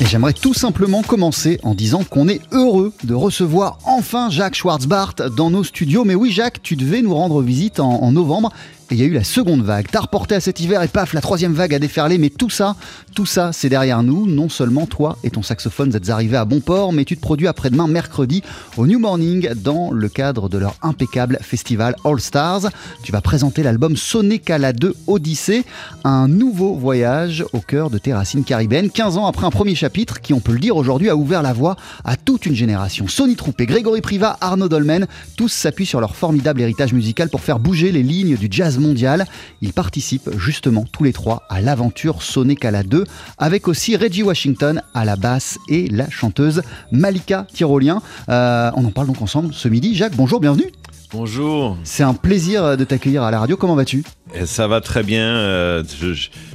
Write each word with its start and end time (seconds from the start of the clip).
Et 0.00 0.06
j'aimerais 0.06 0.32
tout 0.32 0.54
simplement 0.54 1.02
commencer 1.02 1.60
en 1.62 1.74
disant 1.74 2.02
qu'on 2.02 2.26
est 2.28 2.40
heureux 2.50 2.92
de 3.04 3.14
recevoir 3.14 3.78
enfin 3.84 4.30
Jacques 4.30 4.54
Schwartzbart 4.54 5.14
dans 5.36 5.50
nos 5.50 5.64
studios. 5.64 6.04
Mais 6.04 6.14
oui, 6.14 6.32
Jacques, 6.32 6.62
tu 6.62 6.76
devais 6.76 7.02
nous 7.02 7.14
rendre 7.14 7.42
visite 7.42 7.78
en, 7.78 8.10
novembre 8.10 8.52
il 8.92 8.98
y 8.98 9.02
a 9.02 9.06
eu 9.06 9.12
la 9.12 9.24
seconde 9.24 9.62
vague. 9.62 9.86
T'as 9.90 10.00
reporté 10.00 10.34
à 10.34 10.40
cet 10.40 10.60
hiver 10.60 10.82
et 10.82 10.88
paf, 10.88 11.14
la 11.14 11.20
troisième 11.20 11.54
vague 11.54 11.74
a 11.74 11.78
déferlé. 11.78 12.18
Mais 12.18 12.28
tout 12.28 12.50
ça, 12.50 12.76
tout 13.14 13.26
ça, 13.26 13.52
c'est 13.52 13.68
derrière 13.68 14.02
nous. 14.02 14.26
Non 14.26 14.48
seulement 14.48 14.86
toi 14.86 15.18
et 15.24 15.30
ton 15.30 15.42
saxophone, 15.42 15.90
vous 15.90 15.96
êtes 15.96 16.10
arrivés 16.10 16.36
à 16.36 16.44
bon 16.44 16.60
port, 16.60 16.92
mais 16.92 17.04
tu 17.04 17.16
te 17.16 17.20
produis 17.20 17.48
après-demain, 17.48 17.88
mercredi, 17.88 18.42
au 18.76 18.86
New 18.86 18.98
Morning, 18.98 19.50
dans 19.56 19.90
le 19.90 20.08
cadre 20.08 20.48
de 20.48 20.58
leur 20.58 20.76
impeccable 20.82 21.38
festival 21.40 21.96
All 22.04 22.20
Stars. 22.20 22.68
Tu 23.02 23.12
vas 23.12 23.20
présenter 23.20 23.62
l'album 23.62 23.96
Sonecala 23.96 24.72
2 24.72 24.94
Odyssée, 25.06 25.64
un 26.04 26.28
nouveau 26.28 26.74
voyage 26.74 27.44
au 27.52 27.60
cœur 27.60 27.90
de 27.90 27.98
tes 27.98 28.12
racines 28.12 28.44
caribéennes. 28.44 28.90
15 28.90 29.16
ans 29.16 29.26
après 29.26 29.46
un 29.46 29.50
premier 29.50 29.74
chapitre 29.74 30.20
qui, 30.20 30.34
on 30.34 30.40
peut 30.40 30.52
le 30.52 30.60
dire 30.60 30.76
aujourd'hui, 30.76 31.08
a 31.08 31.16
ouvert 31.16 31.42
la 31.42 31.52
voie 31.52 31.76
à 32.04 32.16
toute 32.16 32.46
une 32.46 32.54
génération. 32.54 33.08
Sony 33.08 33.36
Troupé, 33.36 33.66
Grégory 33.66 34.00
Priva, 34.02 34.36
Arnaud 34.40 34.68
Dolmen, 34.68 35.06
tous 35.36 35.48
s'appuient 35.48 35.86
sur 35.86 36.00
leur 36.00 36.14
formidable 36.14 36.60
héritage 36.60 36.92
musical 36.92 37.28
pour 37.28 37.40
faire 37.40 37.58
bouger 37.58 37.92
les 37.92 38.02
lignes 38.02 38.36
du 38.36 38.48
jazz 38.50 38.78
mondial. 38.82 39.26
Ils 39.62 39.72
participent 39.72 40.28
justement 40.36 40.84
tous 40.92 41.04
les 41.04 41.12
trois 41.12 41.44
à 41.48 41.60
l'aventure 41.60 42.22
Sonecala 42.22 42.82
2 42.82 43.04
avec 43.38 43.68
aussi 43.68 43.96
Reggie 43.96 44.22
Washington 44.22 44.82
à 44.94 45.04
la 45.04 45.16
basse 45.16 45.58
et 45.68 45.88
la 45.88 46.10
chanteuse 46.10 46.62
Malika 46.90 47.46
Tyrolien. 47.52 48.02
Euh, 48.28 48.70
on 48.76 48.84
en 48.84 48.90
parle 48.90 49.06
donc 49.06 49.22
ensemble 49.22 49.54
ce 49.54 49.68
midi. 49.68 49.94
Jacques, 49.94 50.16
bonjour, 50.16 50.40
bienvenue. 50.40 50.70
Bonjour. 51.12 51.76
C'est 51.84 52.02
un 52.02 52.14
plaisir 52.14 52.76
de 52.76 52.84
t'accueillir 52.84 53.22
à 53.22 53.30
la 53.30 53.38
radio. 53.38 53.56
Comment 53.56 53.74
vas-tu? 53.74 54.02
Et 54.34 54.46
ça 54.46 54.66
va 54.66 54.80
très 54.80 55.02
bien. 55.02 55.26
euh, 55.36 55.84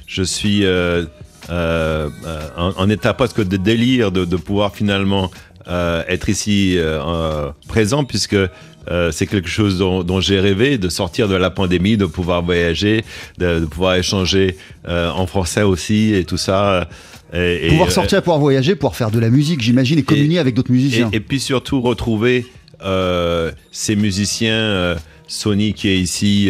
je, 0.08 0.24
suis 0.24 0.66
euh, 0.66 1.06
euh, 1.52 2.10
euh, 2.26 2.48
en, 2.58 2.72
en 2.76 2.90
état 2.90 3.14
presque 3.14 3.46
de 3.48 3.56
délire 3.58 4.12
de, 4.12 4.26
de 4.26 4.36
pouvoir 4.36 4.74
finalement 4.74 5.30
euh, 5.70 6.04
être 6.08 6.30
ici 6.30 6.78
euh, 6.78 7.00
euh, 7.06 7.52
présent 7.68 8.04
puisque 8.04 8.36
euh, 8.36 9.12
c'est 9.12 9.28
quelque 9.28 9.50
chose 9.50 9.78
dont, 9.78 10.04
dont 10.04 10.22
j'ai 10.22 10.40
rêvé, 10.40 10.78
de 10.78 10.88
sortir 10.90 11.28
de 11.28 11.36
la 11.36 11.50
pandémie, 11.50 11.98
de 11.98 12.06
pouvoir 12.06 12.42
voyager, 12.42 13.04
de, 13.38 13.60
de 13.60 13.66
pouvoir 13.66 13.96
échanger 13.96 14.58
en 14.88 15.28
français 15.28 15.64
aussi 15.64 16.14
et 16.14 16.24
tout 16.24 16.38
ça. 16.38 16.88
Et, 17.34 17.68
Pouvoir 17.68 17.92
sortir, 17.92 18.22
pouvoir 18.22 18.40
voyager, 18.40 18.76
pouvoir 18.76 18.96
faire 18.96 19.12
de 19.12 19.20
la 19.20 19.30
musique, 19.30 19.60
j'imagine, 19.62 20.00
et 20.00 20.04
communier 20.04 20.40
avec 20.40 20.56
d'autres 20.56 20.72
musiciens. 20.72 21.10
et, 21.12 21.20
puis 21.20 21.42
surtout 21.42 21.82
retrouver 21.82 22.46
ces 23.72 23.96
musiciens, 23.98 24.96
Sony 25.28 25.74
qui 25.74 25.90
est 25.90 25.98
ici, 26.00 26.50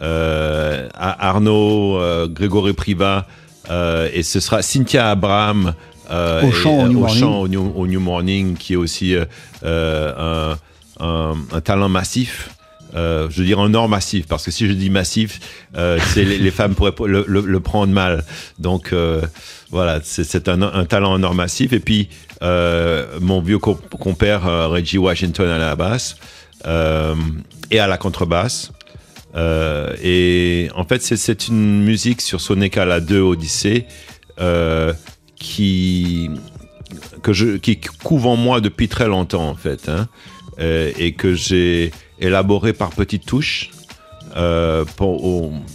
Ar- 0.00 1.16
Arnaud, 1.18 1.98
Grégory 2.28 2.72
Priva, 2.72 3.26
et 4.12 4.22
ce 4.22 4.38
sera 4.40 4.62
Cynthia 4.62 5.10
Abraham. 5.10 5.74
Euh, 6.10 6.42
Au 6.42 6.48
et, 6.48 6.52
chant 6.52 6.78
au 6.78 6.84
euh, 6.84 6.88
New 6.88 7.00
au 7.40 7.48
New, 7.48 7.72
au 7.76 7.86
New 7.86 8.00
Morning, 8.00 8.56
qui 8.56 8.74
est 8.74 8.76
aussi 8.76 9.14
euh, 9.14 9.24
euh, 9.64 10.54
un, 11.00 11.04
un- 11.06 11.36
un 11.52 11.60
talent 11.60 11.88
massif. 11.88 12.50
Euh, 12.94 13.28
je 13.30 13.40
veux 13.40 13.44
dire 13.46 13.58
un 13.60 13.74
or 13.74 13.88
massif, 13.88 14.26
parce 14.26 14.44
que 14.44 14.50
si 14.50 14.66
je 14.66 14.72
dis 14.72 14.88
massif, 14.88 15.40
euh, 15.76 15.98
c'est 16.14 16.24
les, 16.24 16.38
les 16.38 16.50
femmes 16.50 16.74
pourraient 16.74 16.94
le, 17.06 17.24
le- 17.28 17.40
le 17.42 17.60
prendre 17.60 17.92
mal. 17.92 18.24
Donc 18.58 18.92
euh, 18.92 19.20
voilà, 19.70 20.00
c'est 20.02 20.48
un, 20.48 20.62
un 20.62 20.84
talent 20.86 21.12
en 21.12 21.22
or 21.22 21.34
massif. 21.34 21.72
Et 21.74 21.80
puis 21.80 22.08
mon 22.40 23.40
vieux 23.42 23.58
co- 23.58 23.78
compère 24.00 24.44
Reggie 24.70 24.98
Washington 24.98 25.48
à 25.48 25.58
la 25.58 25.74
basse 25.76 26.16
et 26.64 27.78
à 27.78 27.86
la 27.86 27.98
contrebasse. 27.98 28.70
Et 30.02 30.70
en 30.74 30.84
fait, 30.84 31.02
c'est- 31.02 31.48
une 31.48 31.82
musique 31.84 32.22
sur 32.22 32.40
Sonecala 32.40 33.00
2 33.00 33.20
Odyssée 33.20 33.86
qui 35.36 36.30
que 37.22 37.32
je 37.32 37.56
qui 37.56 37.76
couve 37.80 38.26
en 38.26 38.36
moi 38.36 38.60
depuis 38.60 38.88
très 38.88 39.06
longtemps 39.06 39.48
en 39.48 39.54
fait, 39.54 39.88
hein, 39.88 40.08
euh, 40.60 40.92
et 40.98 41.12
que 41.12 41.34
j'ai 41.34 41.90
élaboré 42.18 42.72
par 42.72 42.90
petites 42.90 43.26
touches 43.26 43.70
euh, 44.36 44.84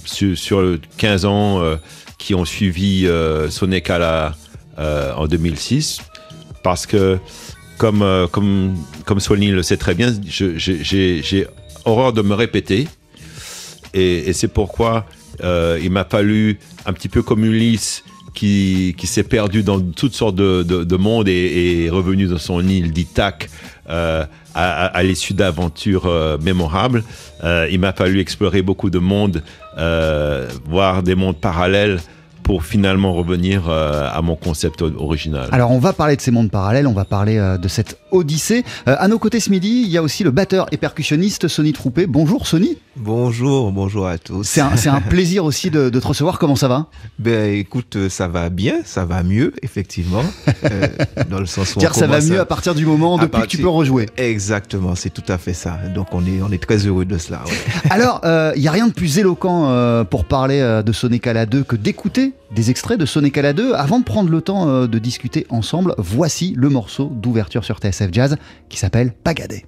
sur, 0.06 0.38
sur 0.38 0.62
le 0.62 0.80
15 0.98 1.26
ans 1.26 1.62
euh, 1.62 1.76
qui 2.18 2.34
ont 2.36 2.46
suivi 2.46 3.06
euh, 3.08 3.50
Sonecala 3.50 4.36
euh, 4.80 5.14
en 5.16 5.28
2006, 5.28 6.02
parce 6.64 6.86
que 6.86 7.18
comme 7.78 8.06
comme 8.32 8.76
comme 9.06 9.20
le 9.30 9.64
sait 9.64 9.78
très 9.78 9.96
bien, 9.96 10.14
j'ai- 10.28 11.48
horreur 11.86 12.14
de 12.14 12.22
me 12.22 12.36
répéter. 12.36 12.88
Et, 13.94 14.32
c'est 14.34 14.48
pourquoi 14.48 15.06
il 15.42 15.90
m'a 15.90 16.06
fallu, 16.06 16.60
un 16.86 16.94
petit 16.94 17.10
peu 17.10 17.24
comme 17.24 17.44
Ulysse, 17.44 18.04
qui, 18.34 18.96
qui 18.98 19.08
s'est 19.08 19.24
perdu 19.24 19.64
dans 19.64 19.80
toutes 19.82 20.14
sortes 20.16 20.36
de, 20.36 20.64
de, 20.64 20.84
de 20.84 20.96
mondes 20.96 21.28
et, 21.28 21.86
est 21.86 21.90
revenu 21.90 22.28
dans 22.28 22.38
son 22.38 22.66
île 22.68 22.92
d'Ithaque 22.92 23.50
euh, 23.90 24.24
à, 24.56 24.86
à- 24.86 24.86
à 24.88 25.04
l'issue 25.04 25.34
d'aventures 25.34 26.06
euh, 26.06 26.38
mémorables. 26.42 27.04
Euh, 27.44 27.68
il 27.72 27.80
m'a 27.80 27.94
fallu 27.94 28.20
explorer 28.20 28.62
beaucoup 28.62 28.90
de 28.90 29.00
mondes, 29.00 29.44
euh, 29.78 30.48
voir 30.66 31.04
des 31.04 31.16
mondes 31.16 31.38
parallèles 31.38 32.00
pour 32.44 32.64
finalement 32.64 33.14
revenir 33.14 33.70
euh, 33.70 34.08
à 34.12 34.22
mon 34.22 34.36
concept 34.36 34.82
original. 34.82 35.48
Alors 35.52 35.72
on 35.72 35.80
va 35.80 35.94
parler 35.94 36.16
de 36.16 36.22
ces 36.22 36.32
mondes 36.32 36.52
parallèles, 36.52 36.88
on 36.88 36.94
va 36.94 37.06
parler 37.06 37.38
euh, 37.38 37.58
de 37.58 37.68
cette 37.68 37.98
odyssée. 38.12 38.64
Euh, 38.88 38.96
à 39.00 39.08
nos 39.08 39.20
côtés 39.20 39.40
ce 39.40 39.50
midi, 39.50 39.84
il 39.86 39.90
y 39.90 39.98
a 39.98 40.02
aussi 40.04 40.24
le 40.24 40.32
batteur 40.32 40.66
et 40.72 40.78
percussionniste 40.78 41.48
Sony 41.48 41.72
Troupé. 41.74 42.08
Bonjour 42.08 42.48
Sony. 42.48 42.78
Bonjour, 42.98 43.72
bonjour 43.72 44.08
à 44.08 44.18
tous. 44.18 44.44
C'est 44.44 44.62
un, 44.62 44.76
c'est 44.76 44.90
un 44.90 45.02
plaisir 45.10 45.46
aussi 45.46 45.70
de, 45.72 45.90
de 45.90 46.00
te 46.00 46.08
recevoir. 46.08 46.40
Comment 46.40 46.56
ça 46.56 46.68
va? 46.68 46.88
Ben 47.20 47.54
écoute, 47.54 47.98
ça 48.10 48.28
va 48.28 48.50
bien, 48.50 48.76
ça 48.86 49.06
va 49.06 49.24
mieux, 49.24 49.54
effectivement. 49.62 50.24
euh, 50.66 50.88
dans 51.30 51.40
le 51.40 51.46
sens 51.46 51.76
où 51.76 51.78
on 51.78 51.80
Dire 51.80 51.96
ça 51.96 52.08
va 52.08 52.20
mieux 52.22 52.40
à 52.40 52.46
partir 52.46 52.76
du 52.76 52.86
moment 52.86 53.18
depuis 53.18 53.30
que 53.30 53.36
tu 53.48 53.58
partir- 53.58 53.62
peux 53.62 53.70
rejouer. 53.70 54.10
Exactement, 54.18 54.96
c'est 54.96 55.10
tout 55.12 55.24
à 55.30 55.38
fait 55.38 55.54
ça. 55.54 55.78
Donc 55.96 56.08
on 56.12 56.26
est, 56.26 56.42
on 56.42 56.52
est 56.52 56.62
très 56.62 56.78
heureux 56.86 57.06
de 57.06 57.18
cela. 57.18 57.42
ouais. 57.46 57.52
Alors, 57.90 58.22
il 58.56 58.62
n'y 58.62 58.68
a 58.68 58.72
rien 58.72 58.88
de 58.88 58.94
plus 58.94 59.20
éloquent 59.20 59.70
euh, 59.70 60.04
pour 60.04 60.26
parler 60.26 60.60
euh, 60.60 60.82
de 60.84 60.92
Sonecala 60.92 61.46
2 61.46 61.64
que 61.64 61.76
d'écouter 61.76 62.31
des 62.54 62.70
extraits 62.70 63.00
de 63.00 63.06
Sonecala 63.06 63.54
2. 63.54 63.74
Avant 63.74 64.00
de 64.00 64.04
prendre 64.04 64.30
le 64.30 64.42
temps 64.42 64.68
euh, 64.68 64.88
de 64.88 65.00
discuter 65.00 65.46
ensemble, 65.50 65.96
voici 65.98 66.54
le 66.56 66.70
morceau 66.70 67.06
d'ouverture 67.06 67.64
sur 67.64 67.78
TSF 67.78 68.10
Jazz 68.12 68.38
qui 68.70 68.78
s'appelle 68.78 69.14
Pagadé. 69.24 69.66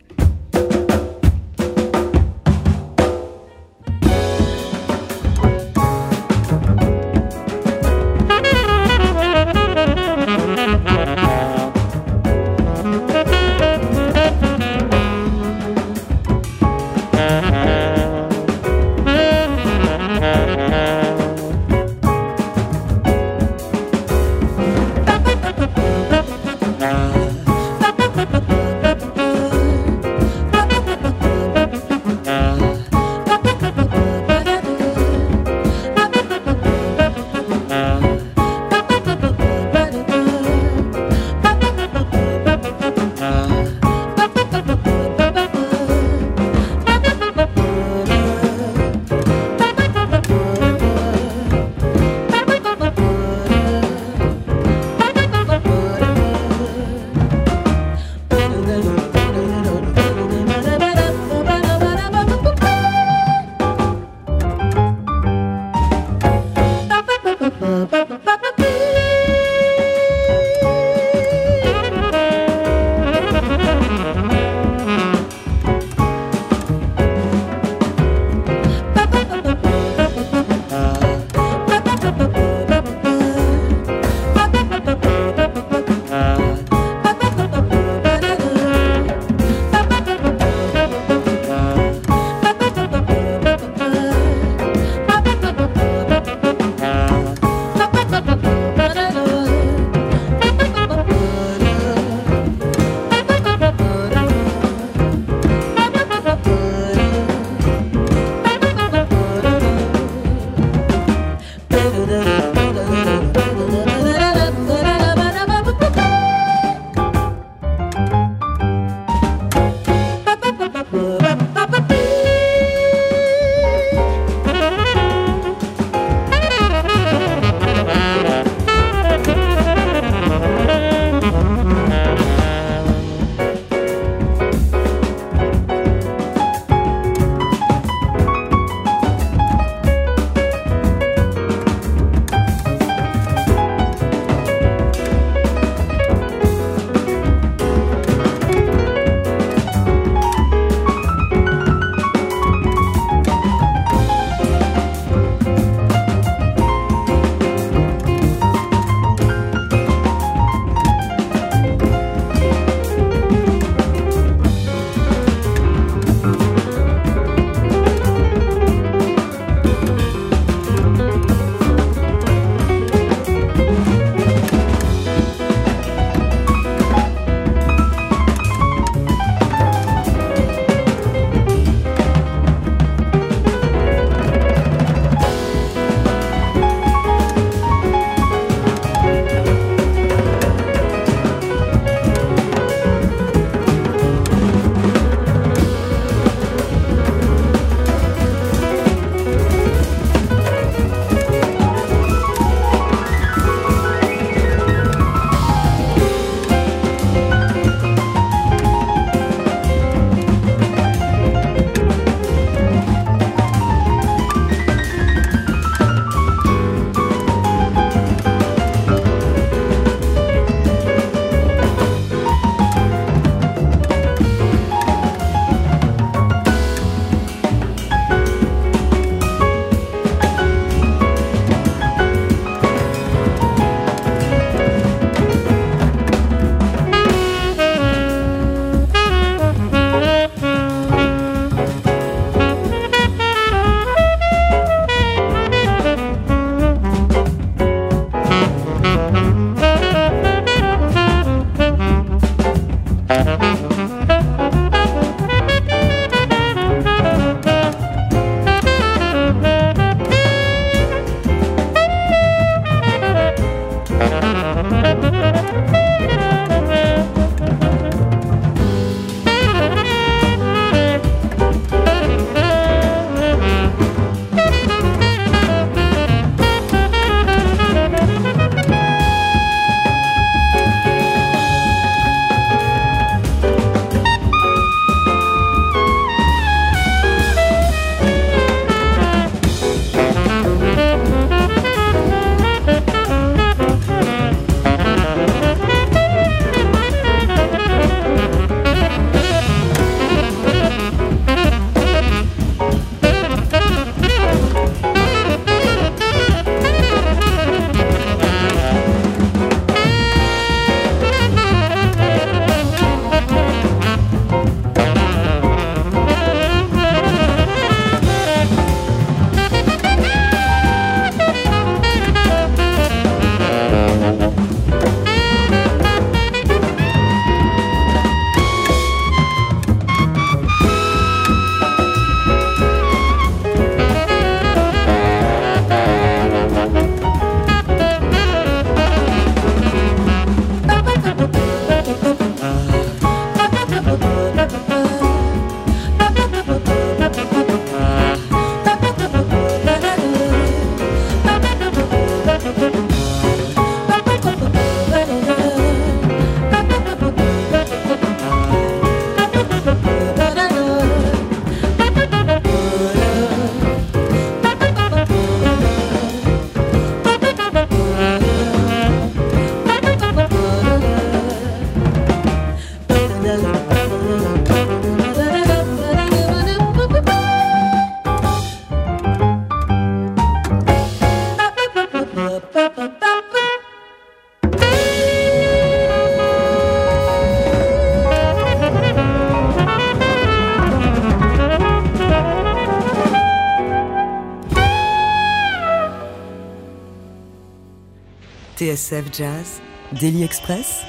TSF 398.74 399.04
Jazz, 399.16 399.62
Daily 400.02 400.24
Express, 400.24 400.82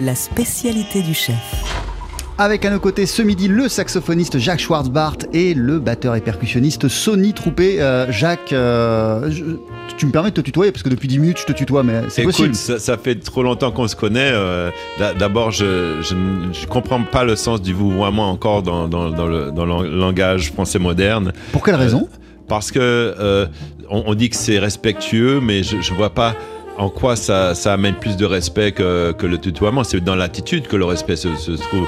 la 0.00 0.14
spécialité 0.14 1.02
du 1.02 1.12
chef. 1.12 1.36
Avec 2.38 2.64
à 2.64 2.70
nos 2.70 2.80
côtés 2.80 3.04
ce 3.04 3.20
midi 3.20 3.48
le 3.48 3.68
saxophoniste 3.68 4.38
Jacques 4.38 4.60
Schwartzbart 4.60 5.18
et 5.34 5.52
le 5.52 5.78
batteur 5.78 6.16
et 6.16 6.22
percussionniste 6.22 6.88
Sonny 6.88 7.34
Troupé. 7.34 7.82
Euh, 7.82 8.10
Jacques, 8.10 8.54
euh, 8.54 9.30
je- 9.30 9.44
tu 9.98 10.06
me 10.06 10.10
permets 10.10 10.30
de 10.30 10.36
te 10.36 10.40
tutoyer 10.40 10.72
parce 10.72 10.82
que 10.82 10.88
depuis 10.88 11.06
10 11.06 11.18
minutes 11.18 11.38
je 11.40 11.44
te 11.44 11.52
tutoie, 11.52 11.82
mais 11.82 12.00
c'est 12.08 12.22
Écoute, 12.22 12.34
possible. 12.36 12.54
ça, 12.54 12.78
ça 12.78 12.96
fait 12.96 13.16
trop 13.16 13.42
longtemps 13.42 13.70
qu'on 13.70 13.86
se 13.86 13.94
connaît. 13.96 14.30
euh, 14.32 14.70
d'a- 14.98 15.12
D'abord, 15.12 15.50
je, 15.50 16.00
je 16.00 16.14
ne 16.14 16.50
je 16.54 16.66
comprends 16.66 17.02
pas 17.02 17.24
le 17.24 17.36
sens 17.36 17.60
du 17.60 17.74
vouvoiement 17.74 18.30
encore 18.30 18.62
dans, 18.62 18.88
dans, 18.88 19.10
dans 19.10 19.26
le, 19.26 19.50
dans 19.52 19.66
le 19.66 19.90
langage 19.94 20.50
français 20.50 20.78
moderne. 20.78 21.32
Pour 21.52 21.62
quelle 21.62 21.74
raison? 21.76 22.08
Parce 22.48 22.70
que 22.72 22.78
euh, 22.80 23.46
on, 23.90 24.04
on 24.08 24.14
dit 24.14 24.28
que 24.28 24.36
c'est 24.36 24.58
respectueux, 24.58 25.40
mais 25.40 25.62
je 25.62 25.76
ne 25.76 25.96
vois 25.96 26.10
pas 26.10 26.34
en 26.78 26.88
quoi 26.88 27.16
ça, 27.16 27.54
ça 27.54 27.72
amène 27.72 27.94
plus 27.94 28.16
de 28.16 28.24
respect 28.24 28.72
que, 28.72 29.12
que 29.12 29.26
le 29.26 29.38
tutoiement. 29.38 29.84
C'est 29.84 30.00
dans 30.00 30.14
l'attitude 30.14 30.66
que 30.66 30.76
le 30.76 30.84
respect 30.84 31.16
se, 31.16 31.34
se 31.36 31.52
trouve. 31.52 31.86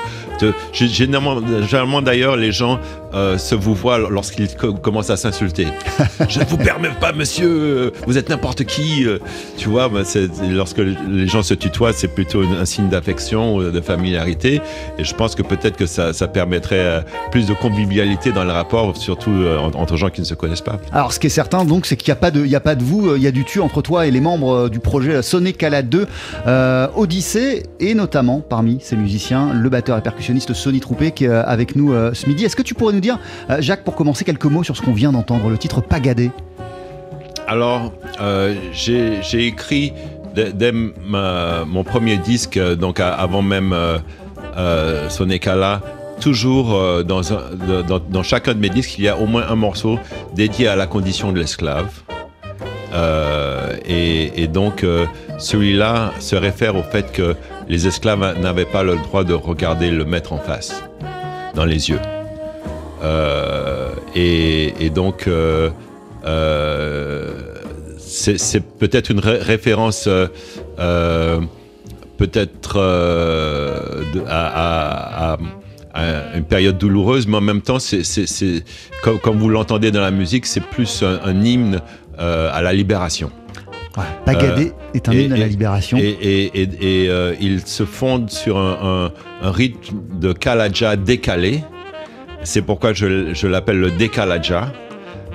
Généralement, 0.73 1.41
généralement, 1.63 2.03
d'ailleurs, 2.03 2.37
les 2.37 2.53
gens 2.53 2.79
euh, 3.15 3.39
se 3.39 3.55
vous 3.55 3.75
voient 3.75 3.99
lorsqu'ils 3.99 4.55
co- 4.55 4.75
commencent 4.75 5.11
à 5.11 5.17
s'insulter. 5.17 5.67
je 6.29 6.41
ne 6.41 6.45
vous 6.45 6.57
permets 6.59 6.91
pas, 7.01 7.13
monsieur, 7.13 7.93
vous 8.07 8.19
êtes 8.19 8.29
n'importe 8.29 8.65
qui. 8.65 9.05
euh, 9.07 9.19
Tu 9.57 9.69
vois, 9.69 9.89
bah, 9.89 10.01
lorsque 10.51 10.79
les 10.79 11.27
gens 11.29 11.43
se 11.43 11.55
tutoient, 11.55 11.93
c'est 11.93 12.09
plutôt 12.09 12.43
un 12.43 12.65
signe 12.65 12.89
d'affection, 12.89 13.61
euh, 13.61 13.71
de 13.71 13.81
familiarité. 13.81 14.61
Et 14.99 15.05
je 15.05 15.15
pense 15.15 15.35
que 15.35 15.43
peut-être 15.43 15.77
que 15.77 15.87
ça, 15.87 16.13
ça 16.13 16.29
permettrait 16.29 16.77
euh, 16.79 17.01
plus 17.31 17.47
de 17.47 17.55
convivialité 17.55 18.33
dans 18.33 18.45
le 18.45 18.53
rapport, 18.53 18.97
surtout 18.97 19.31
euh, 19.33 19.59
en- 19.59 19.71
entre 19.81 19.97
gens 19.97 20.11
qui 20.11 20.21
ne 20.21 20.27
se 20.27 20.35
connaissent 20.35 20.61
pas. 20.61 20.79
Alors 20.93 21.13
ce 21.13 21.21
qui 21.21 21.29
est 21.29 21.31
certain 21.31 21.65
donc 21.65 21.87
c'est 21.87 21.97
qu'il 21.97 22.11
n'y 22.13 22.17
a 22.19 22.21
pas 22.21 22.31
de, 22.31 22.45
il 22.45 22.51
y 22.51 22.57
a 22.57 22.61
pas 22.61 22.75
de 22.75 22.83
vous, 22.83 23.15
il 23.17 23.23
y 23.23 23.27
a 23.27 23.31
du 23.31 23.45
tu 23.45 23.61
entre 23.61 23.81
toi 23.83 24.07
et 24.07 24.11
les 24.11 24.21
membres 24.21 24.69
du 24.69 24.79
projet 24.81 25.23
Sonné 25.23 25.53
Cala 25.53 25.83
2 25.83 26.07
euh, 26.47 26.87
Odyssée 26.97 27.63
et 27.81 27.95
notamment 27.95 28.41
parmi 28.41 28.79
ces 28.83 28.97
musiciens 28.97 29.53
le 29.55 29.69
batteur 29.69 29.97
et 29.97 30.01
percussionniste 30.03 30.26
Sonny 30.55 30.81
Troupé 30.81 31.11
qui 31.13 31.25
est 31.25 31.29
euh, 31.29 31.45
avec 31.45 31.77
nous 31.77 31.93
euh, 31.93 32.15
ce 32.15 32.29
midi. 32.29 32.45
Est-ce 32.45 32.57
que 32.57 32.63
tu 32.63 32.75
pourrais 32.75 32.93
nous 32.93 33.01
dire, 33.01 33.19
euh, 33.51 33.61
Jacques, 33.61 33.85
pour 33.85 33.95
commencer 33.95 34.25
quelques 34.25 34.47
mots 34.47 34.63
sur 34.63 34.77
ce 34.77 34.83
qu'on 34.83 34.93
vient 34.93 35.13
d'entendre, 35.13 35.49
le 35.49 35.59
titre 35.59 35.81
Pagadé? 35.81 36.31
Alors, 37.47 37.93
j'ai 38.73 39.47
écrit 39.47 39.93
dès, 40.35 40.73
mon 40.73 41.85
premier 41.85 42.17
disque, 42.17 42.59
donc 42.59 43.01
avant 43.01 43.43
même 43.43 43.73
euh, 43.73 43.99
euh, 44.57 45.09
toujours 46.21 47.05
dans, 47.05 48.23
chacun 48.23 48.55
de 48.55 48.59
mes 48.59 48.71
disques, 48.71 48.99
il 48.99 49.05
y 49.05 49.09
a 49.09 49.17
au 49.17 49.27
moins 49.27 49.45
un 49.49 49.55
morceau 49.55 49.99
dédié 50.35 50.69
à 50.69 50.77
la 50.77 50.87
condition 50.87 51.33
de 51.33 51.39
l'esclave. 51.39 51.89
Et, 53.87 54.49
donc, 54.49 54.85
celui-là 55.39 56.13
se 56.19 56.37
réfère 56.37 56.77
au 56.77 56.83
fait 56.83 57.13
que 57.13 57.37
les 57.69 57.87
esclaves 57.87 58.39
n'avaient 58.41 58.65
pas 58.65 58.83
le 58.83 58.97
droit 58.97 59.25
de 59.25 59.35
regarder 59.35 59.91
le 59.91 60.05
maître 60.05 60.33
en 60.33 60.39
face, 60.39 60.83
dans 61.55 61.65
les 61.65 61.91
yeux. 61.91 62.01
Euh, 63.03 63.91
et, 64.15 64.91
donc, 64.91 65.27
euh, 65.27 65.71
euh, 66.25 67.33
c'est 67.99 68.61
peut-être 68.79 69.11
une 69.11 69.21
ré- 69.21 69.39
référence, 69.39 70.09
peut-être 72.17 72.79
à, 74.29 75.37
une 76.35 76.45
période 76.45 76.79
douloureuse, 76.79 77.27
mais 77.27 77.37
en 77.37 77.43
même 77.43 77.63
temps, 77.63 77.79
comme, 79.03 79.39
vous 79.39 79.49
l'entendez 79.49 79.91
dans 79.91 80.01
la 80.01 80.11
musique, 80.11 80.47
c'est 80.47 80.63
plus 80.63 81.03
un, 81.03 81.45
hymne 81.45 81.81
à 82.19 82.63
la 82.63 82.73
libération. 82.73 83.31
Pagadé 84.25 84.73
est 84.95 85.09
un 85.09 85.13
hymne 85.13 85.33
à 85.33 85.37
la 85.37 85.47
libération. 85.47 85.97
Et, 85.99 87.09
euh, 87.09 87.35
il 87.41 87.61
se 87.67 87.85
fonde 87.85 88.31
sur 88.31 88.59
un, 88.59 89.11
un- 89.43 89.47
un 89.49 89.51
rythme 89.51 89.99
de 90.21 90.33
kalaja 90.33 90.97
décalé. 90.97 91.63
C'est 92.43 92.63
pourquoi 92.63 92.93
je, 92.93 93.33
je 93.35 93.47
l'appelle 93.47 93.79
le 93.81 93.91
décalaja. 93.91 94.73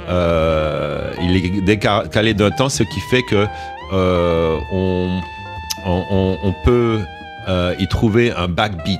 Euh, 0.10 1.12
il 1.22 1.36
est 1.38 1.62
décalé 1.62 2.34
d'un 2.34 2.52
temps, 2.52 2.70
ce 2.70 2.84
qui 2.84 3.00
fait 3.10 3.22
que 3.24 3.46
euh, 3.94 4.58
on, 4.72 5.20
on- 5.86 6.04
on- 6.12 6.38
on 6.44 6.54
peut 6.66 7.00
euh, 7.50 7.74
y 7.80 7.88
trouver 7.88 8.32
un 8.32 8.48
backbeat 8.48 9.00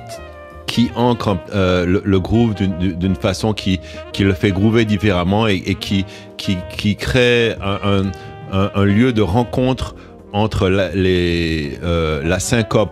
qui 0.68 0.90
ancre 0.96 1.38
euh, 1.54 1.86
le, 1.86 2.02
le 2.06 2.20
groove 2.20 2.56
d'une- 2.56 2.94
d'une 2.98 3.16
façon 3.16 3.54
qui, 3.54 3.80
qui 4.14 4.24
le 4.24 4.34
fait 4.34 4.52
groover 4.52 4.86
différemment 4.86 5.48
et, 5.48 5.62
et 5.66 5.76
qui, 5.76 6.06
qui, 6.38 6.58
qui 6.78 6.96
crée 6.96 7.56
un, 7.62 7.80
un- 7.84 8.12
un- 8.52 8.70
un 8.76 8.84
lieu 8.86 9.14
de 9.14 9.22
rencontre 9.22 9.96
entre 10.34 10.70
la, 10.70 10.90
les, 10.92 11.80
euh, 11.84 12.22
la 12.24 12.40
syncope 12.40 12.92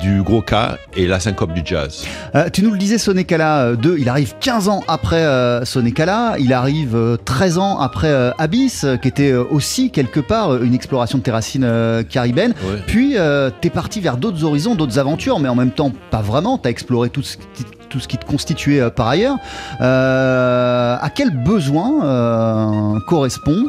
du 0.00 0.22
gros 0.22 0.40
K 0.40 0.54
et 0.96 1.06
la 1.08 1.18
syncope 1.18 1.52
du 1.52 1.62
jazz. 1.64 2.04
Euh, 2.36 2.48
tu 2.52 2.62
nous 2.62 2.70
le 2.70 2.78
disais, 2.78 2.96
Sonekala 2.96 3.74
2, 3.74 3.96
il 3.98 4.08
arrive 4.08 4.34
15 4.40 4.68
ans 4.68 4.82
après 4.86 5.24
euh, 5.24 5.64
Sonekala, 5.64 6.36
il 6.38 6.52
arrive 6.52 6.94
euh, 6.94 7.16
13 7.24 7.58
ans 7.58 7.78
après 7.80 8.06
euh, 8.08 8.30
Abyss, 8.38 8.84
euh, 8.84 8.96
qui 8.96 9.08
était 9.08 9.32
euh, 9.32 9.42
aussi 9.50 9.90
quelque 9.90 10.20
part 10.20 10.52
euh, 10.52 10.60
une 10.62 10.74
exploration 10.74 11.18
de 11.18 11.22
tes 11.24 11.32
racines 11.32 11.64
euh, 11.64 12.02
caribéennes. 12.04 12.54
Ouais. 12.62 12.78
Puis 12.86 13.14
euh, 13.18 13.50
t'es 13.60 13.68
parti 13.70 14.00
vers 14.00 14.16
d'autres 14.16 14.44
horizons, 14.44 14.76
d'autres 14.76 14.98
aventures, 15.00 15.40
mais 15.40 15.48
en 15.48 15.56
même 15.56 15.72
temps 15.72 15.90
pas 16.12 16.22
vraiment. 16.22 16.56
T'as 16.56 16.70
exploré 16.70 17.10
tout 17.10 17.22
ce 17.22 17.36
qui, 17.36 17.64
tout 17.88 17.98
ce 17.98 18.06
qui 18.06 18.16
te 18.16 18.24
constituait 18.24 18.80
euh, 18.80 18.90
par 18.90 19.08
ailleurs. 19.08 19.36
Euh, 19.80 20.96
à 21.00 21.10
quel 21.10 21.30
besoin 21.42 22.04
euh, 22.04 23.00
correspond 23.08 23.66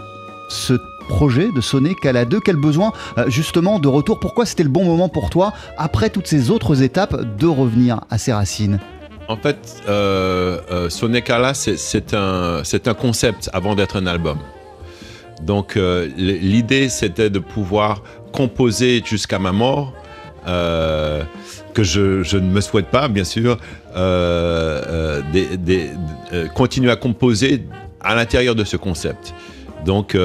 ce 0.49 0.73
projet 1.07 1.49
de 1.55 1.61
sonner 1.61 1.95
Cala 1.95 2.25
2 2.25 2.39
Quel 2.39 2.55
besoin 2.55 2.93
euh, 3.17 3.29
justement 3.29 3.79
de 3.79 3.87
retour? 3.87 4.19
Pourquoi 4.19 4.45
c'était 4.45 4.63
le 4.63 4.69
bon 4.69 4.85
moment 4.85 5.09
pour 5.09 5.29
toi, 5.29 5.53
après 5.77 6.09
toutes 6.09 6.27
ces 6.27 6.51
autres 6.51 6.81
étapes, 6.81 7.37
de 7.37 7.47
revenir 7.47 8.01
à 8.09 8.17
ses 8.17 8.33
racines? 8.33 8.79
En 9.31 9.37
fait, 9.37 9.81
euh, 9.87 10.59
euh, 10.71 10.89
c'est- 11.53 12.13
un, 12.13 12.93
concept 12.93 13.49
avant 13.53 13.75
d'être 13.75 13.95
un 13.95 14.05
album. 14.05 14.37
Donc, 15.41 15.77
euh, 15.77 16.09
l'idée, 16.17 16.89
c'était 16.89 17.29
de 17.29 17.39
pouvoir 17.39 18.03
composer 18.33 19.01
jusqu'à 19.05 19.39
ma 19.39 19.53
mort, 19.53 19.93
euh, 20.47 21.23
que 21.73 21.81
je, 21.81 22.35
ne 22.35 22.51
me 22.51 22.59
souhaite 22.59 22.87
pas, 22.87 23.07
bien 23.07 23.23
sûr, 23.23 23.57
continuer 26.53 26.91
à 26.91 26.95
composer 26.97 27.65
à 28.01 28.15
l'intérieur 28.15 28.53
de 28.55 28.65
ce 28.65 28.75
concept. 28.75 29.33
Donc, 29.85 30.17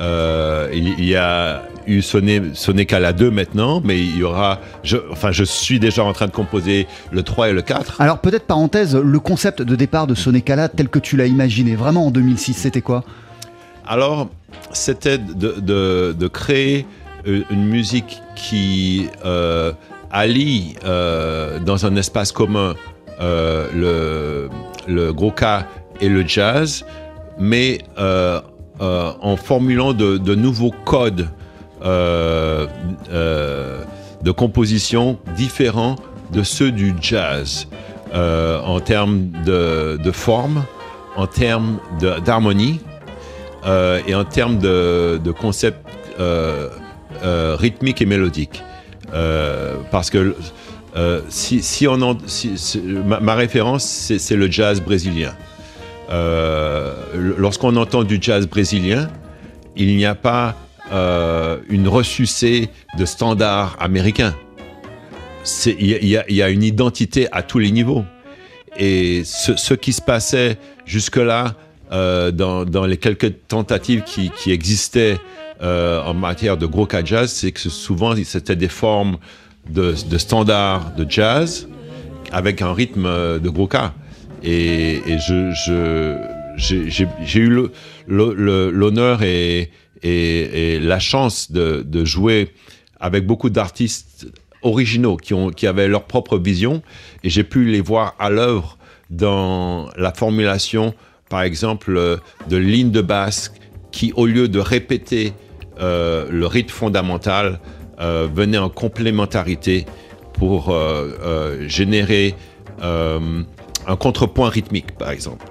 euh, 0.00 0.68
il, 0.74 1.04
y 1.04 1.16
a 1.16 1.62
eu 1.86 2.02
Sonné, 2.02 2.42
Sonekala 2.52 3.12
2 3.12 3.30
maintenant, 3.30 3.80
mais 3.82 3.98
il 3.98 4.16
y 4.16 4.22
aura. 4.22 4.60
Je, 4.82 4.98
enfin, 5.10 5.32
je 5.32 5.44
suis 5.44 5.78
déjà 5.80 6.04
en 6.04 6.12
train 6.12 6.26
de 6.26 6.32
composer 6.32 6.86
le 7.12 7.22
3 7.22 7.48
et 7.50 7.52
le 7.52 7.62
4. 7.62 8.00
Alors 8.00 8.18
peut-être 8.18 8.44
parenthèse, 8.46 8.94
le 8.94 9.20
concept 9.20 9.62
de 9.62 9.74
départ 9.76 10.06
de 10.06 10.14
Sonekala 10.14 10.68
tel 10.68 10.88
que 10.88 10.98
tu 10.98 11.16
l'as 11.16 11.26
imaginé, 11.26 11.76
vraiment 11.76 12.06
en 12.06 12.10
2006, 12.10 12.54
c'était 12.54 12.82
quoi? 12.82 13.04
Alors, 13.86 14.28
c'était 14.72 15.16
de, 15.18 15.60
de- 15.60 16.14
de 16.18 16.28
créer 16.28 16.86
euh, 17.26 17.42
une 17.50 17.64
musique 17.66 18.20
qui 18.34 19.08
euh, 19.24 19.72
allie 20.10 20.74
euh, 20.84 21.58
dans 21.60 21.86
un 21.86 21.96
espace 21.96 22.32
commun 22.32 22.74
le, 23.20 24.48
le 24.86 25.12
gros 25.12 25.32
et 26.02 26.08
le 26.10 26.26
jazz, 26.26 26.84
mais 27.38 27.78
euh, 28.80 29.12
en 29.22 29.36
formulant 29.36 29.94
de, 29.94 30.34
nouveaux 30.34 30.74
codes 30.84 31.28
euh, 31.82 32.66
euh, 33.10 33.82
de 34.22 34.30
composition 34.30 35.18
différents 35.34 35.96
de 36.30 36.42
ceux 36.42 36.72
du 36.72 36.94
jazz 37.00 37.68
en 38.12 38.80
termes 38.80 39.28
de, 39.46 39.98
de 40.02 40.10
forme, 40.10 40.64
en 41.16 41.26
termes 41.26 41.78
d'harmonie 42.24 42.80
et 44.06 44.14
en 44.14 44.24
termes 44.24 44.58
de, 44.58 45.20
de 45.22 45.30
concept 45.30 45.78
rythmique 47.22 48.02
et 48.02 48.06
mélodique. 48.06 48.62
Parce 49.90 50.10
que 50.10 50.34
si, 51.28 51.86
on 51.88 52.16
ma, 53.04 53.34
référence, 53.34 53.84
c'est 53.84 54.36
le 54.36 54.50
jazz 54.50 54.80
brésilien. 54.80 55.34
Euh, 56.10 56.94
Lorsqu'on 57.38 57.76
entend 57.76 58.04
du 58.04 58.18
jazz 58.20 58.46
brésilien, 58.46 59.08
il 59.76 59.96
n'y 59.96 60.06
a 60.06 60.14
pas 60.14 60.54
euh, 60.92 61.58
une 61.68 61.88
ressucée 61.88 62.68
de 62.98 63.04
standards 63.04 63.76
américains. 63.80 64.34
Il 65.66 66.04
y, 66.04 66.18
y 66.28 66.42
a- 66.42 66.48
une 66.48 66.62
identité 66.62 67.28
à 67.32 67.42
tous 67.42 67.58
les 67.58 67.70
niveaux. 67.70 68.04
Et 68.78 69.22
ce, 69.24 69.74
qui 69.74 69.92
se 69.92 70.02
passait 70.02 70.58
jusque-là, 70.84 71.54
euh, 71.92 72.30
dans, 72.30 72.84
les 72.84 72.96
quelques 72.96 73.46
tentatives 73.48 74.02
qui, 74.04 74.30
existaient 74.50 75.18
en 75.62 76.14
matière 76.14 76.56
de 76.56 76.66
gros 76.66 76.86
cas 76.86 77.04
jazz, 77.04 77.32
c'est 77.32 77.52
que 77.52 77.60
souvent 77.70 78.14
c'était 78.24 78.56
des 78.56 78.68
formes 78.68 79.16
de, 79.70 79.94
de 80.08 80.18
standards 80.18 80.94
de 80.94 81.06
jazz 81.08 81.66
avec 82.32 82.60
un 82.60 82.72
rythme 82.72 83.38
de 83.38 83.48
gros 83.48 83.66
cas. 83.66 83.94
Et, 84.46 85.00
j'ai 86.56 87.40
eu 87.40 87.68
l'honneur 88.06 89.22
et, 89.22 89.70
la 90.02 90.98
chance 90.98 91.50
de, 91.52 92.04
jouer 92.04 92.52
avec 93.00 93.26
beaucoup 93.26 93.50
d'artistes 93.50 94.28
originaux 94.62 95.16
qui, 95.16 95.66
avaient 95.66 95.88
leur 95.88 96.04
propre 96.04 96.38
vision. 96.38 96.82
Et 97.24 97.30
j'ai 97.30 97.44
pu 97.44 97.64
les 97.64 97.80
voir 97.80 98.14
à 98.18 98.30
l'œuvre 98.30 98.78
dans 99.10 99.88
la 99.96 100.12
formulation, 100.12 100.94
par 101.28 101.42
exemple, 101.42 101.96
euh, 101.96 102.16
de 102.48 102.56
lignes 102.56 102.90
de 102.90 103.02
basse 103.02 103.52
qui, 103.92 104.12
au 104.16 104.26
lieu 104.26 104.48
de 104.48 104.58
répéter 104.58 105.32
euh, 105.80 106.26
le 106.30 106.46
rythme 106.46 106.70
fondamental, 106.70 107.60
euh, 108.00 108.28
venaient 108.32 108.58
en 108.58 108.68
complémentarité 108.68 109.86
pour 110.32 110.70
euh, 110.70 111.66
générer 111.66 112.34
un 113.86 113.96
contrepoint 113.96 114.48
rythmique, 114.48 114.92
par 114.98 115.10
exemple. 115.10 115.44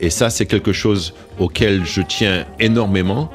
Et 0.00 0.10
ça, 0.10 0.30
c'est 0.30 0.46
quelque 0.46 0.72
chose 0.72 1.14
auquel 1.38 1.84
je 1.84 2.02
tiens 2.02 2.46
énormément. 2.60 3.30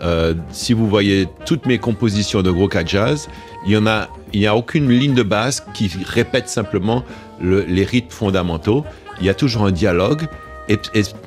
Euh, 0.00 0.34
si 0.50 0.72
vous 0.72 0.88
voyez 0.88 1.28
toutes 1.46 1.66
mes 1.66 1.78
compositions 1.78 2.42
de 2.42 2.50
gros 2.50 2.68
cas 2.68 2.84
jazz, 2.84 3.28
il 3.66 3.72
y 3.72 3.76
en 3.76 3.86
a, 3.86 4.08
il 4.32 4.40
n'y 4.40 4.46
a 4.46 4.54
aucune 4.56 4.88
ligne 4.90 5.14
de 5.14 5.22
basse 5.22 5.64
qui 5.74 5.90
répète 6.06 6.48
simplement 6.48 7.04
le- 7.40 7.64
les 7.64 7.84
rythmes 7.84 8.10
fondamentaux. 8.10 8.84
Il 9.20 9.26
y 9.26 9.30
a 9.30 9.34
toujours 9.34 9.64
un 9.64 9.72
dialogue. 9.72 10.26
Et, 10.68 10.78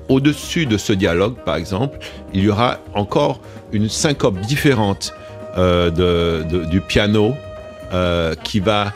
au-dessus 0.09 0.65
de 0.65 0.77
ce 0.77 0.93
dialogue, 0.93 1.35
par 1.45 1.57
exemple, 1.57 1.99
il 2.33 2.43
y 2.43 2.49
aura 2.49 2.79
encore 2.95 3.39
une 3.71 3.87
syncope 3.89 4.39
différente 4.41 5.13
euh, 5.57 6.43
du 6.71 6.81
piano 6.81 7.35
euh, 7.93 8.33
qui 8.43 8.59
va 8.59 8.93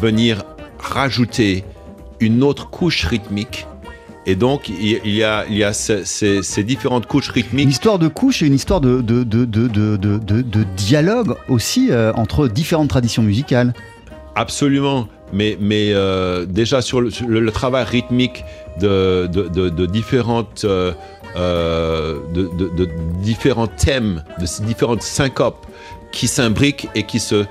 venir 0.00 0.42
rajouter 0.78 1.64
une 2.20 2.42
autre 2.42 2.68
couche 2.70 3.04
rythmique. 3.04 3.66
Et 4.26 4.36
donc, 4.36 4.70
il 4.70 5.14
y 5.14 5.22
a, 5.22 5.44
il 5.50 5.56
y 5.56 5.64
a 5.64 5.72
ces, 5.74 6.04
ces- 6.06 6.42
ces 6.42 6.64
différentes 6.64 7.06
couches 7.06 7.28
Une 7.28 7.34
rythmiques 7.34 7.68
histoire 7.68 7.98
de 7.98 8.08
couche 8.08 8.42
et 8.42 8.46
une 8.46 8.54
histoire 8.54 8.80
de, 8.80 9.02
de, 9.02 9.22
de, 9.22 9.44
de, 9.44 9.96
dialogue 10.76 11.36
aussi 11.48 11.88
euh, 11.90 12.10
entre 12.14 12.48
différentes 12.48 12.88
traditions 12.88 13.22
musicales. 13.22 13.74
Absolument, 14.34 15.08
mais, 15.34 15.58
mais 15.60 15.90
euh, 15.92 16.46
déjà 16.46 16.80
sur 16.80 17.02
le, 17.02 17.10
sur 17.10 17.28
le- 17.28 17.40
le 17.40 17.52
travail 17.52 17.84
rythmique 17.84 18.44
de, 18.80 19.26
différentes, 19.86 20.64
euh, 20.64 20.92
de, 22.32 22.48
de- 22.56 22.68
de 22.74 22.88
différents 23.20 23.66
thèmes, 23.66 24.24
de 24.40 24.46
différentes 24.64 25.02
syncopes 25.02 25.66
qui 26.14 26.28
s'imbriquent 26.28 26.88
et 26.94 27.02
qui 27.10 27.20
se, 27.20 27.44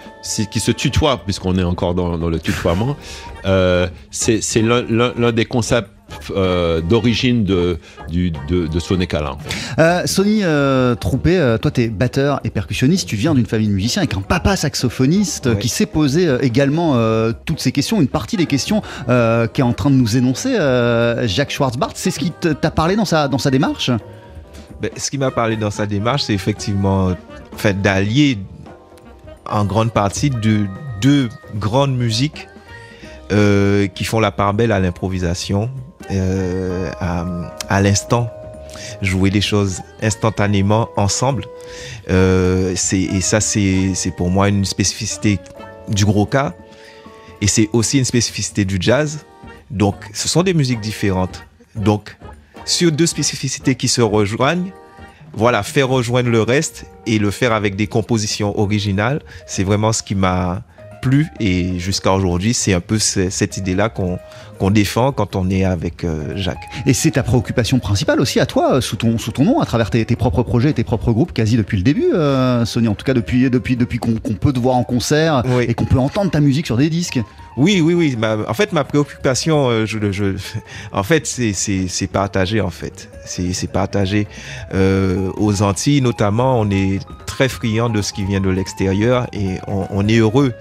qui 0.51 0.59
se 0.67 0.71
tutoient, 0.71 1.17
puisqu'on 1.25 1.55
est 1.57 1.63
encore 1.73 1.93
dans, 1.93 2.17
dans 2.17 2.29
le 2.29 2.39
tutoiement, 2.39 2.95
euh, 3.45 3.87
c'est 4.09 4.41
c'est 4.41 4.61
l'un 4.61 5.31
des 5.31 5.45
concepts 5.45 5.89
euh, 6.35 6.79
d'origine 6.81 7.43
de, 7.43 7.77
du- 8.07 8.31
de, 8.49 8.67
de 8.67 8.79
Sonic 8.79 9.13
Alain. 9.15 9.35
Euh, 9.79 10.03
Sonny 10.05 10.41
euh, 10.43 10.93
Troupé, 10.95 11.37
euh, 11.37 11.57
toi 11.57 11.71
t'es 11.71 11.87
batteur 11.87 12.39
et 12.43 12.51
percussionniste, 12.51 13.07
tu 13.07 13.15
viens 13.15 13.33
d'une 13.33 13.47
famille 13.47 13.67
de 13.67 13.73
musiciens 13.73 14.01
avec 14.03 14.15
un 14.15 14.21
papa 14.21 14.55
saxophoniste 14.55 15.47
Ouais. 15.47 15.57
qui 15.57 15.69
s'est 15.69 15.87
posé 15.87 16.27
euh, 16.27 16.37
également 16.41 16.93
euh, 16.95 17.31
toutes 17.45 17.59
ces 17.59 17.71
questions, 17.71 17.99
une 17.99 18.07
partie 18.19 18.37
des 18.37 18.45
questions 18.45 18.81
euh, 19.09 19.47
qu'est 19.51 19.63
en 19.63 19.73
train 19.73 19.89
de 19.89 19.95
nous 19.95 20.15
énoncer 20.15 20.55
euh, 20.55 21.27
Jacques 21.27 21.51
Schwartzbart. 21.51 21.91
C'est 21.95 22.11
ce 22.11 22.19
qui 22.19 22.31
t'a 22.31 22.71
parlé 22.71 22.95
dans 22.95 23.05
sa, 23.05 23.27
dans 23.27 23.39
sa 23.39 23.49
démarche? 23.49 23.89
Ben, 24.83 24.91
ce 24.97 25.09
qui 25.09 25.17
m'a 25.17 25.31
parlé 25.31 25.55
dans 25.55 25.71
sa 25.71 25.85
démarche, 25.85 26.23
c'est 26.23 26.33
effectivement 26.33 27.11
en 27.11 27.57
fait, 27.57 27.81
d'allier 27.81 28.37
en 29.45 29.63
grande 29.63 29.93
partie 29.93 30.29
de 30.29 30.65
deux 30.99 31.29
grandes 31.55 31.95
musiques 31.95 32.49
euh, 33.31 33.87
qui 33.87 34.03
font 34.03 34.19
la 34.19 34.31
part 34.31 34.53
belle 34.53 34.73
à 34.73 34.81
l'improvisation, 34.81 35.69
euh, 36.11 36.91
à, 36.99 37.81
l'instant, 37.81 38.29
jouer 39.01 39.29
les 39.29 39.39
choses 39.39 39.79
instantanément 40.01 40.89
ensemble. 40.97 41.45
Euh, 42.09 42.75
et 42.91 43.21
ça, 43.21 43.39
c'est 43.39 44.13
pour 44.17 44.29
moi 44.29 44.49
une 44.49 44.65
spécificité 44.65 45.39
du 45.87 46.03
gros 46.03 46.25
cas. 46.25 46.51
Et 47.39 47.47
c'est 47.47 47.69
aussi 47.71 47.99
une 47.99 48.05
spécificité 48.05 48.65
du 48.65 48.75
jazz. 48.81 49.19
Donc, 49.71 49.95
ce 50.13 50.27
sont 50.27 50.43
des 50.43 50.53
musiques 50.53 50.81
différentes. 50.81 51.45
Donc, 51.73 52.17
sur 52.65 52.91
deux 52.91 53.05
spécificités 53.07 53.75
qui 53.75 53.87
se 53.87 54.01
rejoignent, 54.01 54.71
voilà, 55.33 55.63
faire 55.63 55.89
rejoindre 55.89 56.29
le 56.29 56.41
reste 56.41 56.85
et 57.07 57.17
le 57.19 57.31
faire 57.31 57.53
avec 57.53 57.75
des 57.75 57.87
compositions 57.87 58.57
originales, 58.59 59.21
c'est 59.47 59.63
vraiment 59.63 59.91
ce 59.91 60.03
qui 60.03 60.15
m'a 60.15 60.63
plu 61.01 61.27
et 61.39 61.79
jusqu'à 61.79 62.13
aujourd'hui, 62.13 62.53
c'est 62.53 62.73
un 62.73 62.79
peu 62.79 62.97
ce- 62.97 63.29
cette 63.29 63.57
idée-là 63.57 63.89
qu'on 63.89 64.19
défend 64.71 65.11
quand 65.11 65.35
on 65.35 65.49
est 65.49 65.65
avec 65.65 66.05
euh, 66.05 66.31
Jacques. 66.37 66.63
Et 66.85 66.93
c'est 66.93 67.11
ta 67.11 67.23
préoccupation 67.23 67.79
principale 67.79 68.21
aussi 68.21 68.39
à 68.39 68.45
toi, 68.45 68.79
sous 68.79 68.95
ton, 68.95 69.17
sous 69.17 69.31
ton 69.31 69.43
nom, 69.43 69.59
à 69.59 69.65
travers 69.65 69.89
tes, 69.89 70.05
tes 70.05 70.15
propres 70.15 70.43
projets 70.43 70.69
et 70.69 70.73
tes 70.73 70.85
propres 70.85 71.11
groupes, 71.11 71.33
quasi 71.33 71.57
depuis 71.57 71.75
le 71.75 71.83
début, 71.83 72.05
euh, 72.13 72.63
en 72.63 72.95
tout 72.95 73.03
cas 73.03 73.13
depuis, 73.13 73.49
depuis, 73.49 73.75
depuis 73.75 73.97
qu'on 73.97 74.13
peut 74.13 74.53
te 74.53 74.59
voir 74.59 74.77
en 74.77 74.85
concert 74.85 75.43
Oui. 75.57 75.65
et 75.67 75.73
qu'on 75.73 75.83
peut 75.83 75.99
entendre 75.99 76.31
ta 76.31 76.39
musique 76.39 76.65
sur 76.67 76.77
des 76.77 76.89
disques. 76.89 77.19
Oui, 77.55 77.81
oui, 77.81 77.93
oui. 77.93 78.17
en 78.47 78.53
fait, 78.53 78.71
ma 78.73 78.83
préoccupation, 78.83 79.69
euh, 79.69 79.85
je, 79.85 80.11
je, 80.11 80.35
en 80.91 81.03
fait, 81.03 81.25
c'est- 81.27 82.07
partagé, 82.11 82.61
en 82.61 82.69
fait. 82.69 83.09
C'est 83.25 83.71
partagé. 83.71 84.27
Euh, 84.73 85.31
aux 85.37 85.61
Antilles, 85.61 86.01
notamment, 86.01 86.59
on 86.59 86.69
est 86.69 86.99
très 87.25 87.47
friand 87.49 87.89
de 87.89 88.01
ce 88.01 88.11
qui 88.13 88.23
vient 88.25 88.41
de 88.41 88.49
l'extérieur 88.49 89.27
et 89.33 89.57
on, 89.67 89.87
on 89.89 90.07
est 90.07 90.17
heureux 90.17 90.53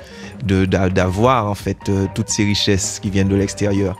d'avoir, 0.44 1.48
en 1.48 1.54
fait, 1.54 1.76
euh, 1.88 2.06
toutes 2.14 2.28
ces 2.28 2.44
richesses 2.44 2.98
qui 3.00 3.10
viennent 3.10 3.28
de 3.28 3.36
l'extérieur 3.36 3.96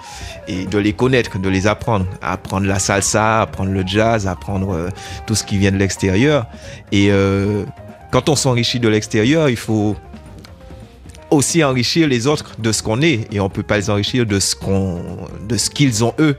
et 0.49 0.67
de 0.67 0.79
les 0.79 0.93
connaître, 0.93 1.39
de 1.39 1.49
les 1.49 1.67
apprendre. 1.67 2.07
Apprendre 2.21 2.67
la 2.67 2.79
salsa, 2.79 3.43
apprendre 3.43 3.71
le 3.71 3.85
jazz, 3.87 4.27
apprendre 4.27 4.73
euh, 4.75 4.89
tout 5.27 5.35
ce 5.35 5.45
qui 5.45 5.57
vient 5.59 5.71
de 5.73 5.77
l'extérieur. 5.77 6.47
Et 6.91 7.09
euh, 7.11 7.65
quand 8.11 8.29
on 8.29 8.37
s'enrichit 8.37 8.81
de 8.81 8.89
l'extérieur, 8.89 9.49
il 9.49 9.57
faut 9.57 9.97
aussi 11.33 11.65
enrichir 11.65 12.09
les 12.09 12.27
autres 12.27 12.55
de 12.59 12.73
ce 12.73 12.83
qu'on 12.83 13.01
est. 13.03 13.27
Et 13.33 13.41
on 13.41 13.49
peut 13.49 13.63
pas 13.63 13.77
les 13.79 13.91
enrichir 13.91 14.27
de 14.27 14.39
ce 14.39 14.55
qu'on 14.55 15.03
de 15.49 15.57
ce 15.57 15.71
qu'ils 15.71 16.05
ont 16.05 16.15
eux. 16.19 16.37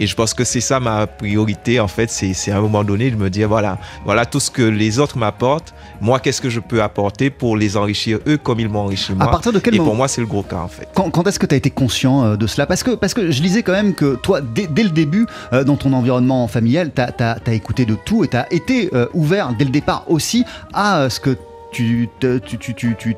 Et 0.00 0.06
je 0.06 0.14
pense 0.14 0.34
que 0.34 0.44
c'est 0.44 0.60
ça 0.60 0.80
ma 0.80 1.06
priorité 1.06 1.80
en 1.80 1.88
fait. 1.88 2.10
C'est 2.10 2.34
c'est 2.34 2.50
à 2.50 2.58
un 2.58 2.60
moment 2.60 2.84
donné 2.84 3.10
de 3.10 3.16
me 3.16 3.30
dire 3.30 3.48
voilà 3.48 3.78
voilà 4.04 4.26
tout 4.26 4.40
ce 4.40 4.50
que 4.50 4.62
les 4.62 4.98
autres 4.98 5.18
m'apportent. 5.18 5.74
Moi 6.00 6.18
qu'est-ce 6.20 6.40
que 6.40 6.50
je 6.50 6.60
peux 6.60 6.82
apporter 6.82 7.30
pour 7.30 7.56
les 7.56 7.76
enrichir 7.76 8.18
eux 8.26 8.36
comme 8.36 8.60
ils 8.60 8.68
m'ont 8.68 8.80
enrichi 8.80 9.12
À 9.12 9.14
moi? 9.14 9.30
partir 9.30 9.52
de 9.52 9.58
quel 9.58 9.74
et 9.74 9.78
moment 9.78 9.90
pour 9.90 9.96
moi 9.96 10.08
c'est 10.08 10.20
le 10.20 10.26
gros 10.26 10.42
cas 10.42 10.56
en 10.56 10.68
fait. 10.68 10.88
Quand, 10.94 11.10
quand 11.10 11.26
est-ce 11.26 11.38
que 11.38 11.46
tu 11.46 11.54
as 11.54 11.58
été 11.58 11.70
conscient 11.70 12.24
euh, 12.24 12.36
de 12.36 12.46
cela? 12.46 12.66
Parce 12.66 12.82
que, 12.82 12.92
parce 12.92 13.14
que 13.14 13.30
je 13.30 13.42
lisais 13.42 13.62
quand 13.62 13.72
même 13.72 13.94
que 13.94 14.16
toi, 14.16 14.40
dès, 14.40 14.66
dès 14.66 14.82
le 14.82 14.90
début, 14.90 15.26
euh, 15.52 15.64
dans 15.64 15.76
ton 15.76 15.92
environnement 15.92 16.46
familial, 16.48 16.90
tu 16.94 17.02
as, 17.02 17.54
écouté 17.54 17.84
de 17.84 17.94
tout 17.94 18.24
et 18.24 18.28
tu 18.28 18.36
as 18.36 18.52
été 18.52 18.90
euh, 18.94 19.06
ouvert 19.14 19.52
dès 19.58 19.64
le 19.64 19.70
départ 19.70 20.04
aussi 20.08 20.44
à 20.72 21.00
euh, 21.00 21.08
ce 21.10 21.20
que 21.20 21.36
tu 21.72 22.08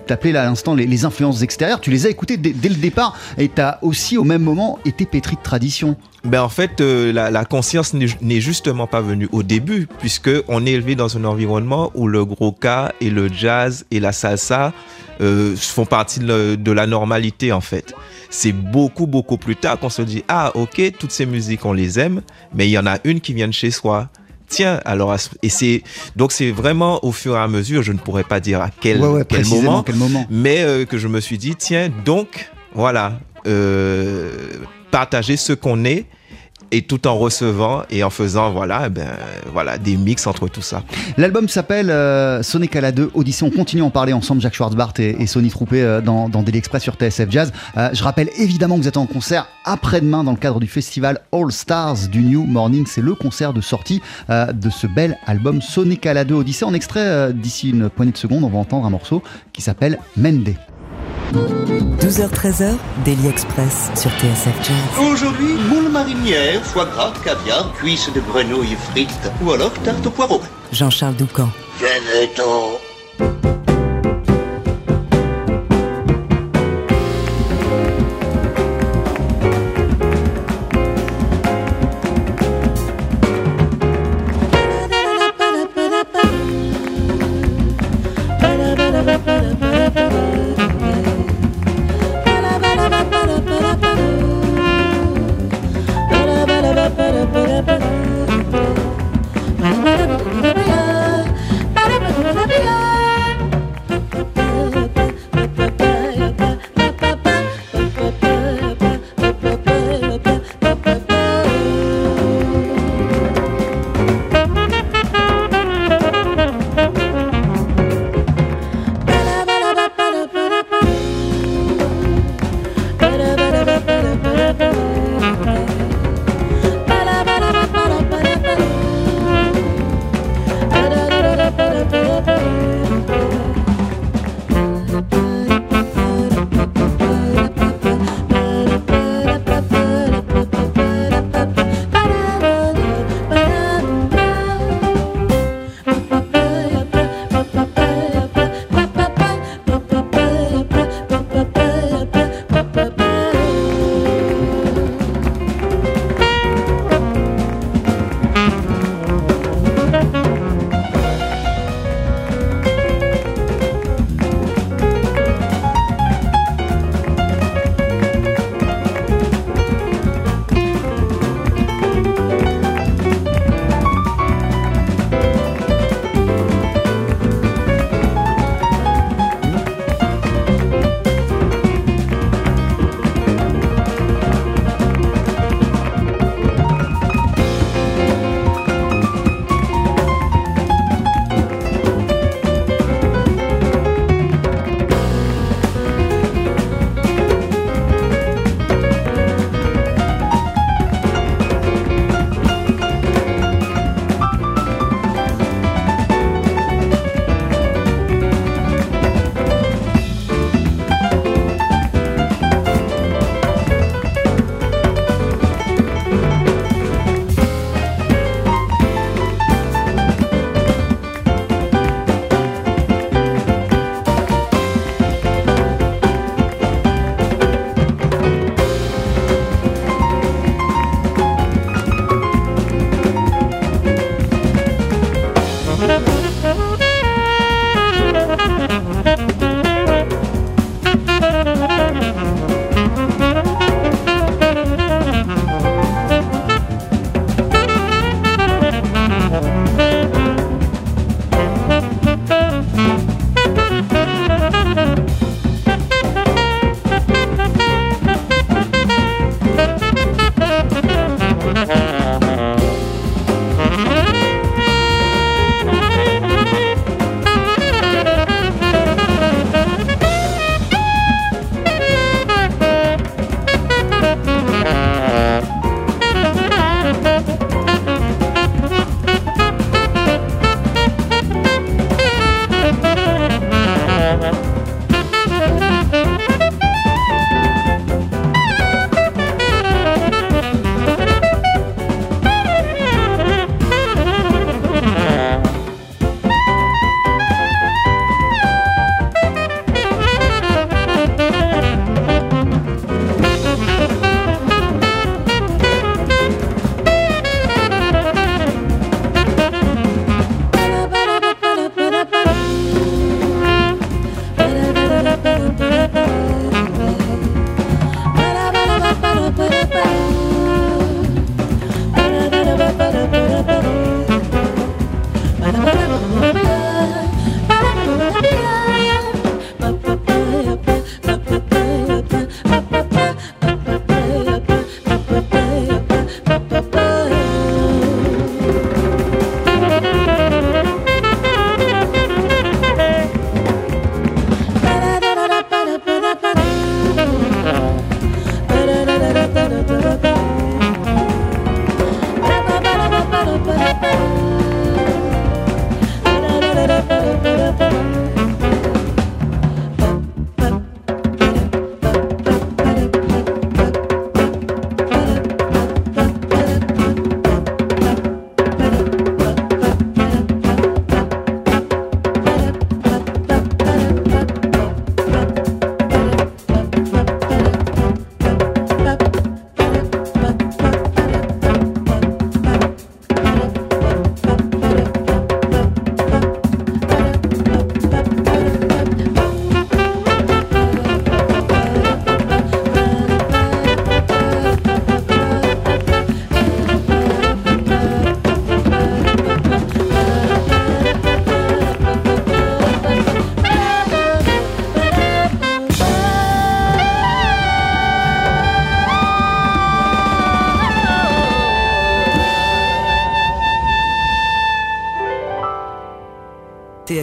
t'appelais 0.07 0.33
là 0.33 0.43
à 0.43 0.45
l'instant 0.47 0.75
les, 0.75 1.05
influences 1.05 1.43
extérieures. 1.43 1.81
Tu 1.81 1.91
les 1.91 2.07
as 2.07 2.11
écoutées 2.11 2.37
dès, 2.37 2.69
le 2.69 2.77
départ 2.77 3.17
et 3.37 3.49
tu 3.49 3.61
as 3.61 3.79
aussi 3.83 4.17
au 4.17 4.25
même 4.25 4.43
moment 4.43 4.79
été 4.85 5.05
pétri 5.05 5.37
de 5.37 5.43
tradition. 5.43 5.97
Ben 6.25 6.41
en 6.41 6.49
fait, 6.49 6.81
euh, 6.81 7.13
la, 7.13 7.45
conscience 7.45 7.93
n'est 7.93 8.41
justement 8.41 8.87
pas 8.87 9.03
venue 9.03 9.29
au 9.33 9.43
début, 9.43 9.87
puisque 9.99 10.31
on 10.49 10.65
est 10.65 10.71
élevé 10.71 10.95
dans 10.95 11.19
un 11.19 11.25
environnement 11.25 11.91
où 11.95 12.09
le 12.09 12.25
gros 12.25 12.53
cas 12.53 12.93
et 13.01 13.11
le 13.11 13.29
jazz 13.29 13.85
et 13.91 14.01
la 14.01 14.13
salsa 14.13 14.73
euh, 15.21 15.55
font 15.57 15.85
partie 15.85 16.21
de, 16.21 16.55
de 16.55 16.73
la 16.73 16.87
normalité 16.87 17.53
en 17.53 17.61
fait. 17.61 17.95
C'est 18.31 18.53
beaucoup 18.53 19.07
beaucoup 19.07 19.37
plus 19.37 19.55
tard 19.55 19.79
qu'on 19.79 19.91
se 19.91 20.03
dit 20.03 20.25
ah 20.29 20.51
ok 20.55 20.93
toutes 20.99 21.13
ces 21.13 21.27
musiques 21.27 21.65
on 21.67 21.73
les 21.73 22.01
aime, 22.01 22.23
mais 22.55 22.67
il 22.67 22.71
y 22.71 22.79
en 22.79 22.87
a 22.87 22.99
une 23.05 23.21
qui 23.21 23.35
vient 23.35 23.49
de 23.49 23.53
chez 23.53 23.71
soi. 23.71 24.09
Tiens 24.55 24.81
alors 24.85 25.17
et 25.43 25.49
c'est 25.49 25.83
donc 26.17 26.31
c'est 26.33 26.51
vraiment 26.51 27.05
au 27.05 27.13
fur 27.13 27.35
et 27.35 27.39
à 27.39 27.49
mesure, 27.49 27.83
je 27.83 27.93
ne 27.93 27.99
pourrais 27.99 28.25
pas 28.25 28.41
dire 28.41 28.61
à 28.61 28.71
quel 28.81 29.01
quel 29.01 29.25
précisément, 29.25 29.63
moment, 29.63 29.83
quel 29.83 29.97
moment. 29.97 30.27
mais 30.31 30.63
euh, 30.63 30.85
que 30.85 30.99
je 30.99 31.09
me 31.09 31.21
suis 31.21 31.39
dit, 31.39 31.55
tiens, 31.57 31.91
donc, 32.05 32.51
voilà, 32.75 33.19
euh, 33.47 34.31
partager 34.91 35.37
ce 35.37 35.53
qu'on 35.53 35.85
est 35.85 36.07
et 36.75 36.83
tout 36.83 37.07
en 37.07 37.17
recevant 37.17 37.83
et 37.89 38.03
en 38.03 38.11
faisant, 38.11 38.51
voilà, 38.51 38.89
ben, 38.89 39.07
voilà, 39.53 39.79
des 39.79 39.97
mix 39.97 40.27
entre 40.27 40.49
tout 40.49 40.61
ça. 40.61 40.83
L'album 41.17 41.49
s'appelle 41.49 41.89
euh, 41.89 42.43
Sonic 42.43 42.75
à 42.75 42.81
la 42.81 42.91
2 42.91 43.13
Audition. 43.15 43.47
On 43.47 43.57
continue 43.57 43.83
à 43.83 43.85
en 43.85 43.91
parler 43.91 44.13
ensemble, 44.13 44.41
Jacques 44.41 44.55
Schwartzbart 44.55 44.95
et, 44.99 45.15
et 45.21 45.27
Sony 45.29 45.51
Troupé 45.51 45.83
euh, 45.83 46.01
dans, 46.01 46.29
dans 46.29 46.43
Daily 46.43 46.59
Express 46.59 46.83
sur 46.83 46.95
TSF 46.95 47.31
Jazz. 47.31 47.53
Euh, 47.77 47.91
je 47.93 48.03
rappelle 48.03 48.29
évidemment 48.39 48.75
que 48.77 48.83
vous 48.83 48.89
êtes 48.89 48.97
en 48.97 49.07
concert 49.07 49.47
après-demain 49.65 50.25
dans 50.25 50.33
le 50.33 50.37
cadre 50.37 50.59
du 50.59 50.67
festival 50.67 51.21
All 51.33 51.53
Stars 51.53 52.09
du 52.11 52.23
New 52.23 52.43
Morning. 52.45 52.87
C'est 52.89 53.01
le 53.01 53.15
concert 53.15 53.53
de 53.53 53.61
sortie 53.61 54.03
de 54.29 54.71
ce 54.71 54.87
bel 54.87 55.17
album 55.27 55.63
Sonic 55.63 56.05
à 56.07 56.13
la 56.13 56.25
2 56.25 56.35
Odyssée. 56.35 56.65
En 56.65 56.75
extrait, 56.75 57.33
d'ici 57.33 57.71
une 57.71 57.89
poignée 57.89 58.13
de 58.13 58.17
secondes, 58.17 58.43
on 58.43 58.49
va 58.49 58.59
entendre 58.59 58.85
un 58.85 58.91
morceau 58.91 59.23
qui 59.53 59.63
s'appelle 59.63 59.99
Mende. 60.17 60.55
12h-13h, 61.35 62.77
Daily 63.05 63.27
Express 63.29 63.91
sur 63.97 64.11
TSF 64.13 64.55
Jazz. 64.63 65.09
Aujourd'hui, 65.11 65.55
moule 65.69 65.91
marinière, 65.91 66.63
foie 66.63 66.85
gras, 66.85 67.13
caviar, 67.25 67.73
cuisses 67.75 68.13
de 68.13 68.21
grenouille 68.21 68.77
frites 68.91 69.33
ou 69.43 69.51
alors 69.51 69.73
tarte 69.85 70.07
au 70.07 70.11
poireau. 70.11 70.41
Jean-Charles 70.71 71.17
Doucan. 71.17 71.49
Venez-t'en. 71.81 72.79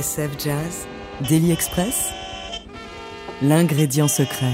TSF 0.02 0.32
Jazz, 0.44 0.88
Daily 1.30 1.52
Express, 1.52 2.12
l'ingrédient 3.44 4.08
secret. 4.08 4.54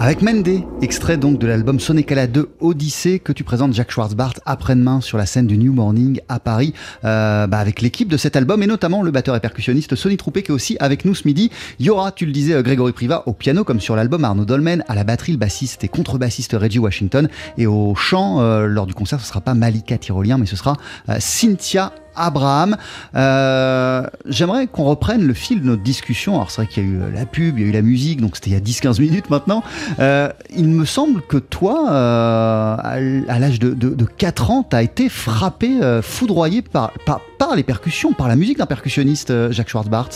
Avec 0.00 0.22
Mende, 0.22 0.64
extrait 0.80 1.18
donc 1.18 1.38
de 1.38 1.46
l'album 1.46 1.78
Sonekala 1.80 2.26
2 2.26 2.56
Odyssée 2.60 3.18
que 3.18 3.32
tu 3.32 3.44
présentes 3.44 3.74
Jacques 3.74 3.90
Schwarzbart 3.90 4.34
après-demain 4.46 5.00
sur 5.00 5.18
la 5.18 5.26
scène 5.26 5.46
du 5.46 5.58
New 5.58 5.72
Morning 5.72 6.20
à 6.28 6.40
Paris 6.40 6.72
euh, 7.04 7.46
bah 7.46 7.58
avec 7.58 7.80
l'équipe 7.80 8.08
de 8.08 8.16
cet 8.16 8.36
album 8.36 8.62
et 8.62 8.66
notamment 8.66 9.02
le 9.02 9.10
batteur 9.10 9.36
et 9.36 9.40
percussionniste 9.40 9.94
Sonny 9.94 10.16
Troupé 10.16 10.42
qui 10.42 10.50
est 10.50 10.54
aussi 10.54 10.76
avec 10.80 11.04
nous 11.04 11.14
ce 11.14 11.26
midi. 11.26 11.50
Il 11.78 11.86
y 11.86 11.90
aura, 11.90 12.10
tu 12.10 12.26
le 12.26 12.32
disais, 12.32 12.54
euh, 12.54 12.62
Grégory 12.62 12.92
Priva 12.92 13.22
au 13.26 13.32
piano 13.32 13.64
comme 13.64 13.80
sur 13.80 13.96
l'album 13.96 14.24
Arnaud 14.24 14.44
Dolmen, 14.44 14.82
à 14.88 14.94
la 14.94 15.04
batterie 15.04 15.32
le 15.32 15.38
bassiste 15.38 15.84
et 15.84 15.88
contrebassiste 15.88 16.56
Reggie 16.58 16.78
Washington 16.78 17.28
et 17.58 17.66
au 17.66 17.94
chant 17.94 18.40
euh, 18.40 18.66
lors 18.66 18.86
du 18.86 18.94
concert 18.94 19.20
ce 19.20 19.26
sera 19.26 19.40
pas 19.40 19.54
Malika 19.54 19.98
Tyrolien 19.98 20.38
mais 20.38 20.46
ce 20.46 20.56
sera 20.56 20.76
Cynthia 21.18 21.92
Abraham. 22.16 22.76
Euh, 23.14 24.06
J'aimerais 24.26 24.66
qu'on 24.66 24.84
reprenne 24.84 25.26
le 25.26 25.34
fil 25.34 25.60
de 25.60 25.66
notre 25.66 25.82
discussion. 25.82 26.34
Alors 26.34 26.50
c'est 26.50 26.62
vrai 26.62 26.70
qu'il 26.72 26.82
y 26.84 26.86
a 26.86 26.90
eu 26.90 27.00
euh, 27.02 27.10
la 27.14 27.26
pub, 27.26 27.58
il 27.58 27.62
y 27.62 27.66
a 27.66 27.68
eu 27.70 27.72
la 27.72 27.82
musique, 27.82 28.20
donc 28.20 28.36
c'était 28.36 28.50
il 28.50 28.54
y 28.54 28.56
a 28.56 28.60
10-15 28.60 29.00
minutes 29.00 29.30
maintenant. 29.30 29.62
Euh, 29.98 30.28
il 30.56 30.68
me 30.68 30.84
semble 30.84 31.22
que 31.22 31.36
toi, 31.36 31.88
à 31.90 32.98
l'âge 33.38 33.58
de, 33.58 33.74
de, 33.74 33.90
de 33.90 34.04
4 34.04 34.50
ans, 34.50 34.66
tu 34.68 34.76
as 34.76 34.82
été 34.82 35.08
frappé, 35.08 35.78
foudroyé 36.02 36.62
par, 36.62 36.92
par, 37.06 37.20
les 37.56 37.62
percussions, 37.62 38.12
par 38.12 38.28
la 38.28 38.36
musique 38.36 38.58
d'un 38.58 38.66
percussionniste, 38.66 39.50
Jacques 39.52 39.68
Schwartzbart. 39.68 40.08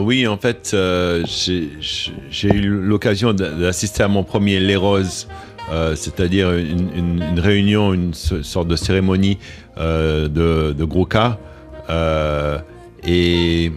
Oui, 0.00 0.26
en 0.28 0.36
fait, 0.36 0.76
j'ai 1.26 2.48
eu 2.48 2.68
l'occasion 2.68 3.32
d'a- 3.32 3.50
d'assister 3.50 4.02
à 4.02 4.08
mon 4.08 4.22
premier 4.22 4.60
Les 4.60 4.76
Roses, 4.76 5.26
euh, 5.72 5.94
c'est-à-dire 5.96 6.52
une, 6.52 7.22
réunion, 7.40 7.92
une 7.94 8.14
so- 8.14 8.42
sorte 8.42 8.68
de 8.68 8.76
cérémonie 8.76 9.38
euh, 9.78 10.28
de, 10.28 10.72
de 10.72 10.84
gros 10.84 11.06
cas. 11.06 11.38
Euh, 11.90 12.58
et 13.06 13.72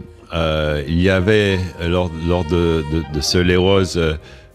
il 0.88 1.02
y 1.02 1.10
avait, 1.10 1.58
lors, 1.88 2.12
lors 2.28 2.44
de, 2.46 2.84
de- 3.14 3.22
ce 3.22 3.38
Les 3.38 3.56
Roses, 3.56 4.00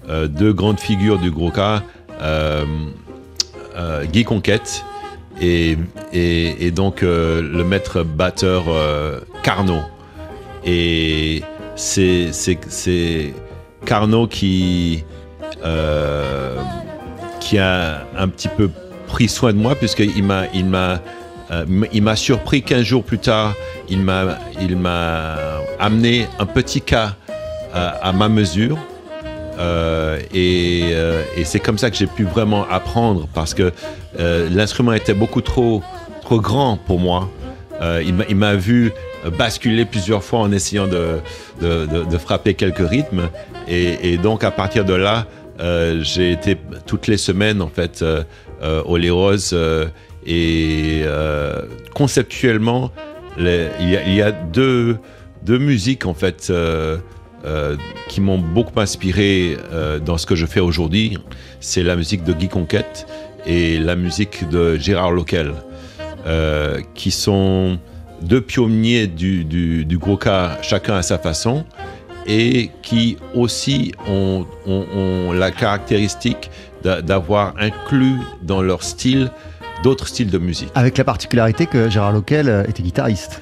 deux 0.08 0.52
grandes 0.52 0.78
figures 0.80 1.18
du 1.18 1.30
gros 1.30 1.50
cas, 1.50 1.82
Guy 4.12 4.24
Conquête 4.24 4.84
et, 5.40 5.76
et, 6.12 6.70
donc 6.70 7.00
le 7.02 7.62
maître 7.64 8.02
batteur 8.02 8.64
Carnot. 9.42 9.82
Et 10.64 11.42
c'est 11.74 12.30
Carnot 13.84 14.26
qui 14.28 15.04
qui 17.42 17.58
a 17.58 18.06
un 18.16 18.28
petit 18.28 18.48
peu 18.48 18.70
pris 19.06 19.28
soin 19.28 19.52
de 19.52 19.58
moi 19.58 19.74
puisqu'il 19.74 20.22
m'a 20.24 20.44
il 20.54 20.64
m'a 20.66 21.00
euh, 21.50 21.64
il 21.92 22.02
m'a 22.02 22.16
surpris 22.16 22.62
15 22.62 22.82
jours 22.82 23.04
plus 23.04 23.18
tard. 23.18 23.54
Il 23.88 24.00
m'a 24.00 24.38
il 24.60 24.76
m'a 24.76 25.36
amené 25.78 26.26
un 26.38 26.46
petit 26.46 26.80
cas 26.80 27.14
à, 27.74 28.12
ma 28.12 28.28
mesure. 28.28 28.78
Euh, 29.58 30.18
et 30.32 30.90
euh, 30.92 31.22
et 31.36 31.44
c'est 31.44 31.60
comme 31.60 31.76
ça 31.78 31.90
que 31.90 31.96
j'ai 31.96 32.06
pu 32.06 32.24
vraiment 32.24 32.66
apprendre 32.70 33.28
parce 33.34 33.52
que 33.54 33.72
euh, 34.18 34.48
l'instrument 34.50 34.92
était 34.94 35.14
beaucoup 35.14 35.40
trop 35.42 35.82
trop 36.22 36.40
grand 36.40 36.76
pour 36.78 36.98
moi. 37.00 37.28
Euh, 37.82 38.02
il 38.06 38.36
m'a- 38.36 38.54
vu 38.54 38.92
basculer 39.38 39.84
plusieurs 39.84 40.22
fois 40.24 40.40
en 40.40 40.50
essayant 40.52 40.86
de, 40.88 41.20
de, 41.60 41.86
de- 41.86 42.18
frapper 42.18 42.54
quelques 42.54 42.86
rythmes. 42.88 43.28
Et 43.68 44.16
donc, 44.18 44.42
à 44.42 44.50
partir 44.50 44.84
de 44.84 44.94
là, 44.94 45.26
euh, 45.60 46.00
j'ai 46.02 46.32
été 46.32 46.56
toutes 46.86 47.06
les 47.06 47.16
semaines, 47.16 47.62
en 47.62 47.68
fait, 47.68 48.02
euh, 48.02 48.24
euh, 48.62 48.82
au 48.84 48.96
Les 48.96 49.10
Roses. 49.10 49.56
et 50.26 51.02
conceptuellement, 51.94 52.90
il, 53.38 54.14
y 54.14 54.22
a, 54.22 54.30
deux, 54.30 54.98
deux 55.42 55.58
musiques, 55.58 56.06
en 56.06 56.14
fait, 56.14 56.52
qui 58.08 58.20
m'ont 58.20 58.38
beaucoup 58.38 58.80
inspiré 58.80 59.56
dans 60.04 60.18
ce 60.18 60.26
que 60.26 60.34
je 60.34 60.46
fais 60.46 60.60
aujourd'hui. 60.60 61.18
C'est 61.60 61.82
la 61.82 61.96
musique 61.96 62.24
de 62.24 62.32
Guy 62.32 62.48
Conquête 62.48 63.06
et 63.46 63.78
la 63.78 63.96
musique 63.96 64.48
de 64.48 64.76
Gérard 64.76 65.12
Loquel 65.12 65.52
qui 66.94 67.10
sont 67.10 67.78
deux 68.22 68.40
pionniers 68.40 69.08
du, 69.08 69.44
du, 69.44 69.84
du 69.84 69.98
chacun 70.62 70.94
à 70.94 71.02
sa 71.02 71.18
façon, 71.18 71.64
et 72.26 72.70
qui 72.82 73.16
aussi 73.34 73.92
ont, 74.08 74.46
ont- 74.66 74.86
ont 74.94 75.32
la 75.32 75.50
caractéristique 75.50 76.50
d'a- 76.82 77.02
d'avoir 77.02 77.54
inclus 77.58 78.16
dans 78.42 78.62
leur 78.62 78.82
style 78.82 79.30
d'autres 79.82 80.06
styles 80.06 80.30
de 80.30 80.38
musique. 80.38 80.68
Avec 80.74 80.96
la 80.98 81.04
particularité 81.04 81.66
que 81.66 81.90
Gérard 81.90 82.12
Loquel 82.12 82.48
euh, 82.48 82.64
était 82.68 82.82
guitariste. 82.82 83.40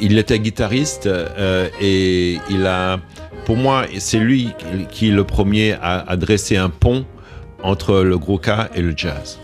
Il 0.00 0.16
était 0.18 0.38
guitariste 0.38 1.06
euh, 1.06 1.68
et 1.80 2.38
il 2.50 2.66
a, 2.66 2.98
pour 3.46 3.56
moi, 3.56 3.84
c'est 3.98 4.18
lui 4.18 4.50
qui 4.90 5.08
est 5.08 5.12
le 5.12 5.24
premier 5.24 5.72
à, 5.80 6.04
à 6.08 6.16
dresser 6.16 6.56
un 6.56 6.68
pont 6.70 7.04
entre 7.62 8.00
le 8.02 8.18
gros 8.18 8.38
cas 8.38 8.68
et 8.74 8.82
le 8.82 8.92
jazz. 8.96 9.38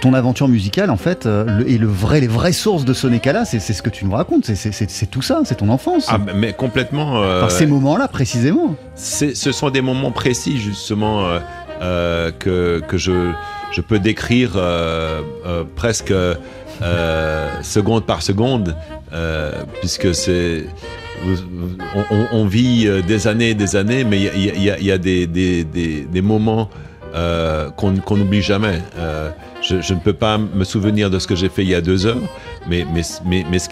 Ton 0.00 0.14
aventure 0.14 0.46
musicale, 0.46 0.90
en 0.90 0.96
fait, 0.96 1.26
euh, 1.26 1.44
le- 1.44 1.68
et 1.68 1.76
le 1.76 1.88
vrai, 1.88 2.20
les 2.20 2.28
vraies 2.28 2.52
sources 2.52 2.84
de 2.84 2.92
Sonekala, 2.94 3.44
c'est 3.44 3.58
c'est 3.58 3.72
ce 3.72 3.82
que 3.82 3.90
tu 3.90 4.04
nous 4.04 4.12
racontes, 4.12 4.44
c'est- 4.44 5.10
tout 5.10 5.22
ça, 5.22 5.40
c'est 5.44 5.56
ton 5.56 5.68
enfance. 5.70 6.06
Ah, 6.08 6.18
mais 6.36 6.52
complètement. 6.52 7.20
euh, 7.20 7.42
Enfin, 7.44 7.48
ces 7.48 7.66
moments-là, 7.66 8.06
précisément. 8.06 8.76
ce 8.94 9.32
sont 9.52 9.70
des 9.70 9.80
moments 9.80 10.12
précis 10.12 10.58
justement 10.58 11.26
euh, 11.26 11.38
euh, 11.82 12.30
que, 12.38 12.80
que 12.86 12.96
je, 12.96 13.32
je 13.72 13.80
peux 13.80 13.98
décrire 13.98 14.52
presque 15.74 16.14
seconde 17.62 18.04
par 18.06 18.22
seconde, 18.22 18.76
puisque 19.80 20.14
c'est 20.14 20.64
on, 22.32 22.44
vit 22.46 22.88
des 23.04 23.26
années 23.26 23.50
et 23.50 23.54
des 23.54 23.74
années, 23.74 24.04
mais 24.04 24.18
il 24.20 24.44
y 24.44 24.50
a, 24.50 24.54
y 24.54 24.70
a- 24.70 24.78
il 24.78 24.86
y 24.86 24.92
a 24.92 24.98
des, 24.98 25.26
des- 25.26 25.64
des- 25.64 26.02
des 26.02 26.22
moments 26.22 26.70
euh, 27.14 27.70
qu'on 27.70 28.16
n'oublie 28.16 28.42
jamais. 28.42 28.80
Euh, 28.98 29.30
je, 29.62 29.94
ne 29.94 29.98
peux 29.98 30.12
pas 30.12 30.38
me 30.38 30.64
souvenir 30.64 31.10
de 31.10 31.18
ce 31.18 31.26
que 31.26 31.34
j'ai 31.34 31.48
fait 31.48 31.62
il 31.62 31.68
y 31.68 31.74
a 31.74 31.80
deux 31.80 32.06
heures, 32.06 32.16
mais, 32.68 32.84
ce 33.02 33.68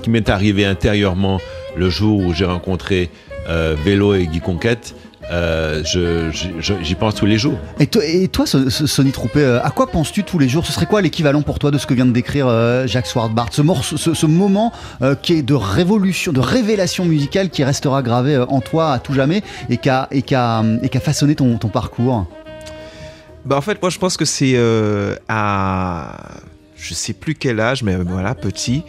qui 0.00 0.10
m'est 0.10 0.28
arrivé 0.28 0.64
intérieurement 0.64 1.40
le 1.76 1.90
jour 1.90 2.20
où 2.20 2.32
j'ai 2.32 2.44
rencontré 2.44 3.10
euh, 3.48 3.76
Vélo 3.84 4.14
et 4.14 4.26
Guy 4.26 4.40
Conquête, 4.40 4.94
euh, 5.30 5.82
j'y 5.84 6.94
pense 6.94 7.14
tous 7.14 7.26
les 7.26 7.38
jours. 7.38 7.58
Et 7.78 7.86
toi, 8.28 8.46
ce- 8.46 8.70
ce 8.70 8.86
Sonny 8.86 9.12
Troupé, 9.12 9.58
à 9.62 9.70
quoi 9.70 9.86
penses-tu 9.86 10.22
tous 10.24 10.38
les 10.38 10.48
jours? 10.48 10.66
Ce 10.66 10.72
serait 10.72 10.86
quoi 10.86 11.00
l'équivalent 11.00 11.42
pour 11.42 11.58
toi 11.58 11.70
de 11.70 11.78
ce 11.78 11.86
que 11.86 11.94
vient 11.94 12.06
de 12.06 12.12
décrire 12.12 12.48
Jacques 12.86 13.06
Swartbart? 13.06 13.48
Ce, 13.52 14.26
moment 14.26 14.72
qui 15.22 15.34
est 15.34 15.42
de 15.42 15.54
révolution, 15.54 16.32
de 16.32 16.40
révélation 16.40 17.04
musicale 17.04 17.50
qui 17.50 17.64
restera 17.64 18.02
gravé 18.02 18.36
en 18.36 18.60
toi 18.60 18.92
à 18.92 18.98
tout 18.98 19.14
jamais 19.14 19.42
et 19.70 19.76
qui 19.76 19.88
a, 19.90 20.08
façonné 21.02 21.34
ton 21.34 21.56
parcours? 21.68 22.26
Bah 23.44 23.56
en 23.56 23.60
fait, 23.60 23.80
moi 23.82 23.90
je 23.90 23.98
pense 23.98 24.16
que 24.16 24.24
c'est 24.24 24.52
euh, 24.56 25.14
à 25.28 26.18
je 26.76 26.94
sais 26.94 27.12
plus 27.12 27.34
quel 27.34 27.60
âge, 27.60 27.82
mais 27.82 27.96
voilà, 27.96 28.34
petit. 28.34 28.82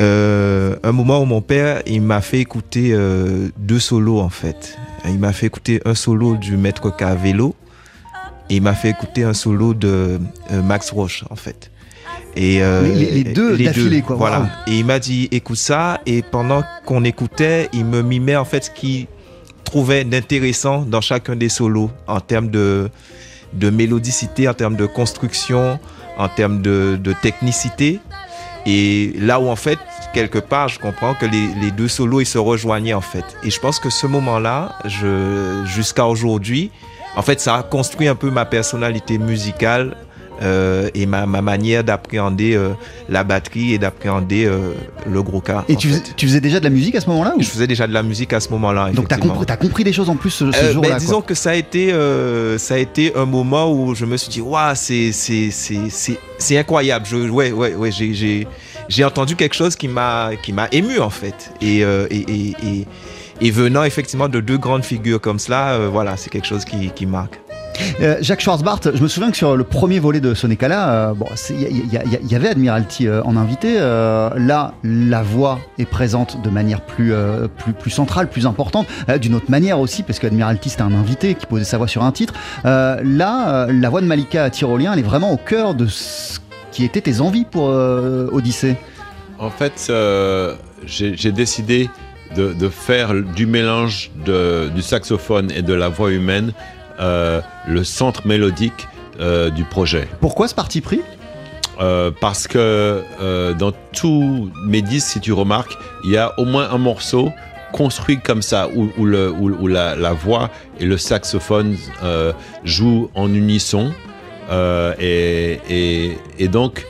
Euh, 0.00 0.74
un 0.82 0.92
moment 0.92 1.20
où 1.20 1.24
mon 1.24 1.40
père, 1.40 1.82
il 1.86 2.02
m'a 2.02 2.20
fait 2.20 2.40
écouter 2.40 2.90
euh, 2.92 3.48
deux 3.58 3.78
solos 3.78 4.20
en 4.20 4.28
fait. 4.28 4.76
Il 5.06 5.18
m'a 5.18 5.32
fait 5.32 5.46
écouter 5.46 5.80
un 5.84 5.94
solo 5.94 6.36
du 6.36 6.56
maître 6.56 6.92
vélo 7.22 7.54
et 8.50 8.56
il 8.56 8.62
m'a 8.62 8.74
fait 8.74 8.90
écouter 8.90 9.22
un 9.22 9.34
solo 9.34 9.72
de 9.74 10.18
euh, 10.50 10.62
Max 10.62 10.90
Roche 10.90 11.24
en 11.30 11.36
fait. 11.36 11.70
Et 12.36 12.62
euh, 12.62 12.82
Les- 12.82 12.94
les- 12.94 13.24
les 13.24 13.32
deux 13.32 13.56
d'affilée, 13.56 14.02
quoi, 14.02 14.16
Voilà. 14.16 14.48
Et 14.66 14.78
il 14.78 14.84
m'a 14.84 14.98
dit 14.98 15.28
écoute 15.30 15.56
ça 15.58 16.00
et 16.06 16.22
pendant 16.22 16.64
qu'on 16.84 17.04
écoutait, 17.04 17.68
il 17.72 17.84
me 17.84 18.02
mimait 18.02 18.34
en 18.36 18.44
fait 18.44 18.64
ce 18.64 18.70
qu'il 18.70 19.06
trouvait 19.62 20.04
d'intéressant 20.04 20.82
dans 20.82 21.00
chacun 21.00 21.36
des 21.36 21.48
solos 21.48 21.90
en 22.08 22.20
termes 22.20 22.48
de 22.50 22.90
de 23.54 23.70
mélodicité, 23.70 24.48
en 24.48 24.54
termes 24.54 24.76
de 24.76 24.86
construction, 24.86 25.78
en 26.16 26.28
termes 26.28 26.62
de, 26.62 26.98
de 27.00 27.12
technicité. 27.22 28.00
Et 28.66 29.14
là 29.18 29.40
où 29.40 29.48
en 29.48 29.56
fait, 29.56 29.78
quelque 30.12 30.38
part, 30.38 30.68
je 30.68 30.78
comprends 30.78 31.14
que 31.14 31.26
les, 31.26 31.48
les 31.60 31.70
deux 31.70 31.88
solos, 31.88 32.20
ils 32.20 32.26
se 32.26 32.38
rejoignaient 32.38 32.94
en 32.94 33.00
fait. 33.00 33.24
Et 33.42 33.50
je 33.50 33.60
pense 33.60 33.78
que 33.78 33.90
ce 33.90 34.06
moment-là, 34.06 34.78
jusqu'à 35.66 36.06
aujourd'hui, 36.06 36.70
en 37.16 37.22
fait, 37.22 37.40
ça 37.40 37.56
a 37.56 37.62
construit 37.62 38.08
un 38.08 38.14
peu 38.14 38.30
ma 38.30 38.44
personnalité 38.44 39.18
musicale 39.18 39.96
euh, 40.42 40.90
et 40.94 41.06
ma, 41.06 41.26
ma 41.26 41.42
manière 41.42 41.84
d'appréhender 41.84 42.54
euh, 42.54 42.70
la 43.08 43.24
batterie 43.24 43.74
et 43.74 43.78
d'appréhender 43.78 44.46
euh, 44.46 44.72
le 45.06 45.22
gros 45.22 45.40
cas. 45.40 45.64
Et 45.68 45.76
tu 45.76 45.88
faisais, 45.88 46.02
tu 46.16 46.26
faisais 46.26 46.40
déjà 46.40 46.58
de 46.58 46.64
la 46.64 46.70
musique 46.70 46.94
à 46.94 47.00
ce 47.00 47.08
moment-là 47.10 47.34
Je 47.38 47.44
faisais 47.46 47.66
déjà 47.66 47.86
de 47.86 47.92
la 47.92 48.02
musique 48.02 48.32
à 48.32 48.40
ce 48.40 48.48
moment-là. 48.50 48.90
Donc 48.92 49.08
t'as 49.08 49.16
effectivement. 49.16 49.34
compris, 49.34 49.46
t'as 49.46 49.56
compris 49.56 49.84
des 49.84 49.92
choses 49.92 50.10
en 50.10 50.16
plus 50.16 50.30
ce, 50.30 50.50
ce 50.50 50.72
jour-là 50.72 50.80
ben, 50.80 50.88
quoi. 50.88 50.98
disons 50.98 51.22
que 51.22 51.34
ça 51.34 51.50
a 51.50 51.54
été 51.54 51.92
ça 52.58 52.74
a 52.74 52.78
été 52.78 53.14
un 53.16 53.26
moment 53.26 53.72
où 53.72 53.94
je 53.94 54.04
me 54.04 54.16
suis 54.16 54.30
dit 54.30 54.40
waouh 54.40 54.74
c'est 54.74 56.58
incroyable 56.58 57.06
je 57.08 57.16
ouais 57.16 57.52
ouais 57.52 57.74
ouais 57.74 57.90
j'ai 58.88 59.04
entendu 59.04 59.36
quelque 59.36 59.54
chose 59.54 59.76
qui 59.76 59.88
m'a 59.88 60.30
qui 60.42 60.52
m'a 60.52 60.68
ému 60.72 60.98
en 60.98 61.10
fait 61.10 61.52
et 61.60 61.78
et, 61.80 61.84
et, 62.10 62.56
et 62.62 62.86
et 63.40 63.50
venant 63.50 63.84
effectivement 63.84 64.28
de 64.28 64.40
deux 64.40 64.58
grandes 64.58 64.84
figures 64.84 65.20
comme 65.20 65.38
cela 65.38 65.74
euh, 65.74 65.88
voilà 65.90 66.16
c'est 66.16 66.30
quelque 66.30 66.46
chose 66.46 66.64
qui 66.64 66.90
qui 66.90 67.06
marque 67.06 67.40
Euh, 68.00 68.16
Jacques 68.20 68.40
Schwarzbart, 68.40 68.80
je 68.94 69.02
me 69.02 69.08
souviens 69.08 69.30
que 69.30 69.36
sur 69.36 69.56
le 69.56 69.64
premier 69.64 69.98
volet 69.98 70.20
de 70.20 70.34
Sonekala, 70.34 71.10
euh, 71.10 71.14
il 71.50 72.30
y, 72.30 72.34
avait 72.34 72.48
Admiralty 72.48 73.06
euh, 73.06 73.22
en 73.24 73.36
invité. 73.36 73.76
euh, 73.78 74.30
là, 74.36 74.74
la 74.82 75.22
voix 75.22 75.60
est 75.78 75.84
présente 75.84 76.42
de 76.42 76.50
manière 76.50 76.80
plus, 76.80 77.12
euh, 77.12 77.48
plus, 77.48 77.72
plus 77.72 77.90
centrale, 77.90 78.28
plus 78.28 78.46
importante, 78.46 78.86
d'une 79.20 79.34
autre 79.34 79.50
manière 79.50 79.78
aussi, 79.78 80.02
parce 80.02 80.18
qu'Admiralty 80.18 80.70
c'était 80.70 80.82
un 80.82 80.94
invité 80.94 81.34
qui 81.34 81.46
posait 81.46 81.64
sa 81.64 81.78
voix 81.78 81.88
sur 81.88 82.02
un 82.02 82.12
titre. 82.12 82.34
Là, 82.64 83.66
la 83.70 83.90
voix 83.90 84.00
de 84.00 84.06
Malika 84.06 84.50
Tyrolien, 84.50 84.92
elle 84.92 84.98
est 84.98 85.02
vraiment 85.02 85.32
au 85.32 85.36
cœur 85.36 85.74
de 85.74 85.86
ce 85.86 86.38
qui 86.72 86.84
étaient 86.84 87.00
tes 87.00 87.20
envies 87.20 87.44
pour 87.44 87.64
Odyssée? 87.64 88.76
En 89.38 89.50
fait, 89.50 89.92
j'ai 90.86 91.32
décidé 91.32 91.90
de, 92.36 92.68
faire 92.68 93.14
du 93.14 93.46
mélange 93.46 94.10
du 94.24 94.82
saxophone 94.82 95.50
et 95.54 95.62
de 95.62 95.74
la 95.74 95.88
voix 95.88 96.10
humaine 96.10 96.52
euh, 97.00 97.40
le 97.68 97.84
centre 97.84 98.26
mélodique 98.26 98.88
euh, 99.20 99.50
du 99.50 99.64
projet. 99.64 100.08
Pourquoi 100.20 100.48
ce 100.48 100.54
parti 100.54 100.80
pris? 100.80 101.00
Euh, 101.80 102.10
parce 102.20 102.46
que 102.46 103.02
dans 103.58 103.72
tous 103.92 104.50
mes 104.66 104.82
disques, 104.82 105.08
si 105.08 105.20
tu 105.20 105.32
remarques, 105.32 105.76
il 106.04 106.10
y 106.12 106.16
a 106.16 106.38
au 106.38 106.44
moins 106.44 106.70
un 106.70 106.78
morceau 106.78 107.32
construit 107.72 108.20
comme 108.20 108.42
ça, 108.42 108.68
où, 108.74 108.90
où 108.96 109.04
le, 109.04 109.30
où, 109.30 109.50
où 109.50 109.66
la, 109.66 109.96
la 109.96 110.12
voix 110.12 110.50
et 110.78 110.84
le 110.84 110.96
saxophone 110.96 111.76
jouent 112.64 113.10
en 113.14 113.32
unisson. 113.34 113.92
Et, 115.00 115.58
et, 115.68 116.18
et 116.38 116.48
donc, 116.48 116.86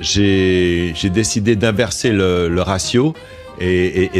j'ai 0.00 0.92
décidé 1.04 1.54
d'inverser 1.54 2.10
le, 2.10 2.48
le 2.48 2.62
ratio 2.62 3.14
et, 3.60 4.10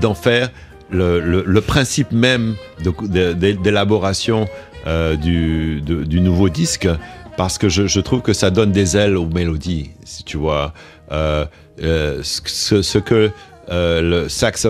d'en 0.00 0.14
faire 0.14 0.48
le, 0.90 1.20
le- 1.20 1.44
le 1.46 1.60
principe 1.60 2.12
même 2.12 2.54
d'élaboration 3.02 4.48
euh, 4.88 5.16
du, 5.16 5.82
du 5.82 6.20
nouveau 6.20 6.48
disque 6.48 6.88
parce 7.36 7.58
que 7.58 7.68
je, 7.68 8.00
trouve 8.00 8.22
que 8.22 8.32
ça 8.32 8.48
donne 8.50 8.72
des 8.72 8.96
ailes 8.96 9.18
aux 9.18 9.26
mélodies, 9.26 9.90
si 10.04 10.24
tu 10.24 10.38
vois. 10.38 10.72
Euh, 11.12 11.44
euh, 11.82 12.20
ce, 12.22 12.98
que 12.98 13.30
le 13.70 14.28
sax 14.28 14.66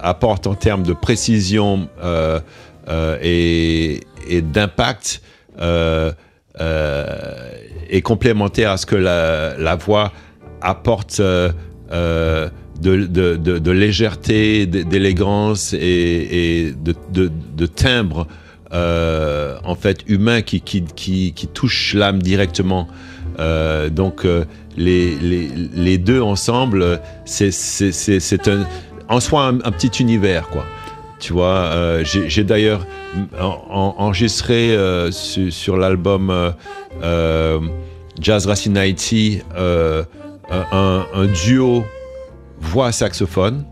apporte 0.00 0.46
en 0.46 0.54
termes 0.54 0.84
de 0.84 0.92
précision 0.92 1.88
et, 3.22 4.00
d'impact 4.30 5.22
est 5.58 6.14
complémentaire 8.02 8.70
à 8.70 8.76
ce 8.76 8.86
que 8.86 8.96
la, 8.96 9.74
voix 9.74 10.12
apporte 10.60 11.20
de, 11.20 12.50
légèreté, 13.70 14.66
d'élégance 14.66 15.72
et, 15.72 16.74
de 16.76 17.66
timbre 17.66 18.28
euh, 18.72 19.56
en 19.64 19.74
fait 19.74 20.04
humain 20.06 20.42
qui, 20.42 20.60
qui, 20.60 20.82
qui, 20.84 21.32
touche 21.48 21.94
l'âme 21.94 22.22
directement. 22.22 22.88
Euh, 23.38 23.88
donc 23.90 24.24
euh, 24.24 24.44
les, 24.76 25.16
les, 25.16 25.48
les 25.74 25.98
deux 25.98 26.20
ensemble, 26.20 27.00
c'est 27.24 28.48
un, 28.48 28.66
en 29.08 29.20
soi 29.20 29.46
un, 29.46 29.58
petit 29.72 30.00
univers 30.02 30.48
quoi. 30.48 30.64
Tu 31.18 31.32
vois, 31.34 32.02
j'ai 32.04 32.44
d'ailleurs 32.44 32.86
en- 33.38 33.62
en- 33.70 33.94
enregistré 33.98 34.74
su- 35.10 35.50
sur, 35.50 35.76
l'album 35.76 36.32
Jazz 38.20 38.46
Racine 38.46 38.78
Haïti 38.78 39.42
euh, 39.56 40.02
un, 40.50 41.06
un 41.12 41.26
duo 41.26 41.84
voix-saxophone. 42.60 43.64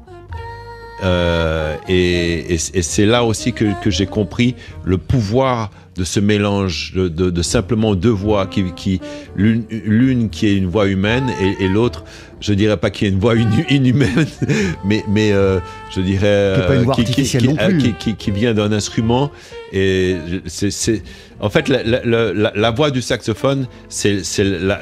Euh, 1.05 1.77
et 1.89 2.55
et- 2.55 2.59
et 2.75 2.83
c'est 2.83 3.07
là 3.07 3.25
aussi 3.25 3.53
que, 3.53 3.67
que 3.83 3.91
j'ai 3.91 4.07
compris 4.07 4.55
le 4.85 4.99
pouvoir 4.99 5.71
de 5.97 6.05
ce 6.05 6.21
mélange 6.21 6.93
de, 6.95 7.09
de- 7.09 7.31
de 7.31 7.43
simplement 7.43 7.95
deux 7.95 8.09
voix, 8.11 8.47
qui, 8.47 8.65
qui 8.75 9.01
l'une 9.37 10.31
qui 10.31 10.47
est 10.47 10.57
une 10.57 10.67
voix 10.69 10.87
humaine 10.87 11.25
et, 11.41 11.65
et 11.65 11.69
l'autre, 11.69 12.05
je 12.41 12.53
dirais 12.53 12.77
pas 12.77 12.91
qu'il 12.91 13.09
y 13.09 13.11
ait 13.11 13.15
une 13.15 13.19
voix 13.21 13.35
inhumaine, 13.69 14.27
mais, 14.85 15.05
mais 15.09 15.33
euh, 15.33 15.59
je 15.95 16.01
dirais 16.01 16.55
Qui 16.57 16.61
est 16.61 16.65
euh, 16.65 16.95
qui, 16.95 17.05
qui- 17.05 17.23
qui- 17.41 17.47
qui- 17.79 17.95
qui- 17.95 18.15
qui 18.17 18.31
vient 18.31 18.55
d'un 18.55 18.71
instrument. 18.73 19.31
Et 19.73 20.17
c'est, 20.47 21.03
en 21.41 21.51
fait, 21.51 21.69
la, 21.69 21.83
la- 21.83 22.05
la- 22.05 22.33
la- 22.33 22.53
la 22.55 22.71
voix 22.71 22.91
du 22.93 23.03
saxophone, 23.03 23.67
c'est, 23.89 24.23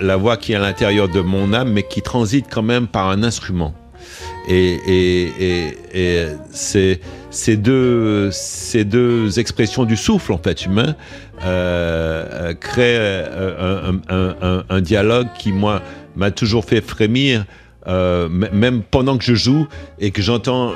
la 0.00 0.16
voix 0.16 0.36
qui 0.36 0.52
est 0.52 0.56
à 0.56 0.60
l'intérieur 0.60 1.08
de 1.08 1.20
mon 1.20 1.52
âme, 1.54 1.72
mais 1.72 1.82
qui 1.82 2.02
transite 2.02 2.46
quand 2.52 2.62
même 2.62 2.86
par 2.86 3.08
un 3.08 3.22
instrument. 3.22 3.74
Et, 4.48 6.26
ces 7.30 7.56
deux, 7.56 8.30
expressions 9.38 9.84
du 9.84 9.96
souffle, 9.96 10.32
en 10.32 10.38
fait, 10.38 10.64
humain, 10.64 10.94
euh, 11.44 12.54
créent 12.54 12.96
euh, 12.98 13.92
un, 14.68 14.80
dialogue 14.80 15.28
qui, 15.38 15.52
moi, 15.52 15.82
m'a 16.16 16.30
toujours 16.30 16.64
fait 16.64 16.80
frémir, 16.80 17.44
euh, 17.88 18.28
même 18.28 18.82
pendant 18.82 19.16
que 19.16 19.24
je 19.24 19.34
joue 19.34 19.66
et 20.00 20.10
que 20.10 20.22
j'entends 20.22 20.72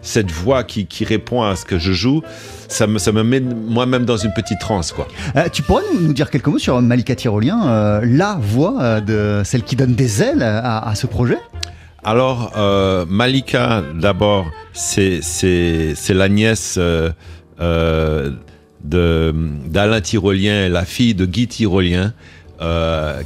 cette 0.00 0.30
voix 0.30 0.64
qui, 0.64 1.04
répond 1.04 1.42
à 1.42 1.56
ce 1.56 1.64
que 1.64 1.78
je 1.78 1.92
joue, 1.92 2.22
ça 2.68 2.86
me, 2.86 2.98
ça 2.98 3.12
me 3.12 3.22
met 3.22 3.40
moi-même 3.40 4.04
dans 4.04 4.16
une 4.16 4.32
petite 4.32 4.58
transe, 4.58 4.94
tu 5.52 5.62
pourrais 5.62 5.82
nous, 6.00 6.12
dire 6.12 6.30
quelques 6.30 6.46
mots 6.46 6.58
sur 6.58 6.80
Malika 6.80 7.14
Tyrolien, 7.14 8.00
la 8.02 8.38
voix 8.40 9.00
de 9.00 9.42
celle 9.44 9.64
qui 9.64 9.76
donne 9.76 9.94
des 9.94 10.22
ailes 10.22 10.42
à 10.42 10.92
ce 10.94 11.06
projet? 11.06 11.38
Alors, 12.04 12.52
euh, 12.56 13.04
Malika, 13.08 13.82
d'abord, 13.94 14.46
c'est, 14.72 15.20
la 16.10 16.28
nièce 16.28 16.76
euh, 16.78 17.10
euh, 17.60 18.30
d'Alain 18.84 20.00
Tyrolien, 20.00 20.68
la 20.68 20.84
fille 20.84 21.14
de 21.14 21.26
Guy 21.26 21.48
Tyrolien, 21.48 22.12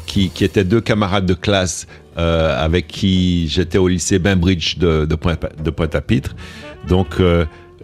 qui, 0.07 0.31
étaient 0.41 0.65
deux 0.65 0.81
camarades 0.81 1.27
de 1.27 1.35
classe 1.35 1.87
avec 2.17 2.87
qui 2.87 3.49
j'étais 3.49 3.79
au 3.79 3.89
lycée 3.89 4.19
Bainbridge 4.19 4.77
de, 4.79 5.05
de, 5.07 5.15
Pointe, 5.15 5.63
de 5.63 5.71
Pointe-à-Pitre. 5.71 6.35
Donc, 6.89 7.19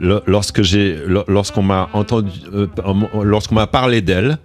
lo- 0.01 0.21
lorsque 0.27 0.63
j'ai, 0.63 0.97
lo- 1.07 1.25
lorsqu'on 1.29 1.63
m'a 1.63 1.89
entendu, 1.93 2.31
lorsqu'on 3.23 3.55
m'a 3.55 3.67
parlé 3.67 4.01
d'elle, 4.03 4.39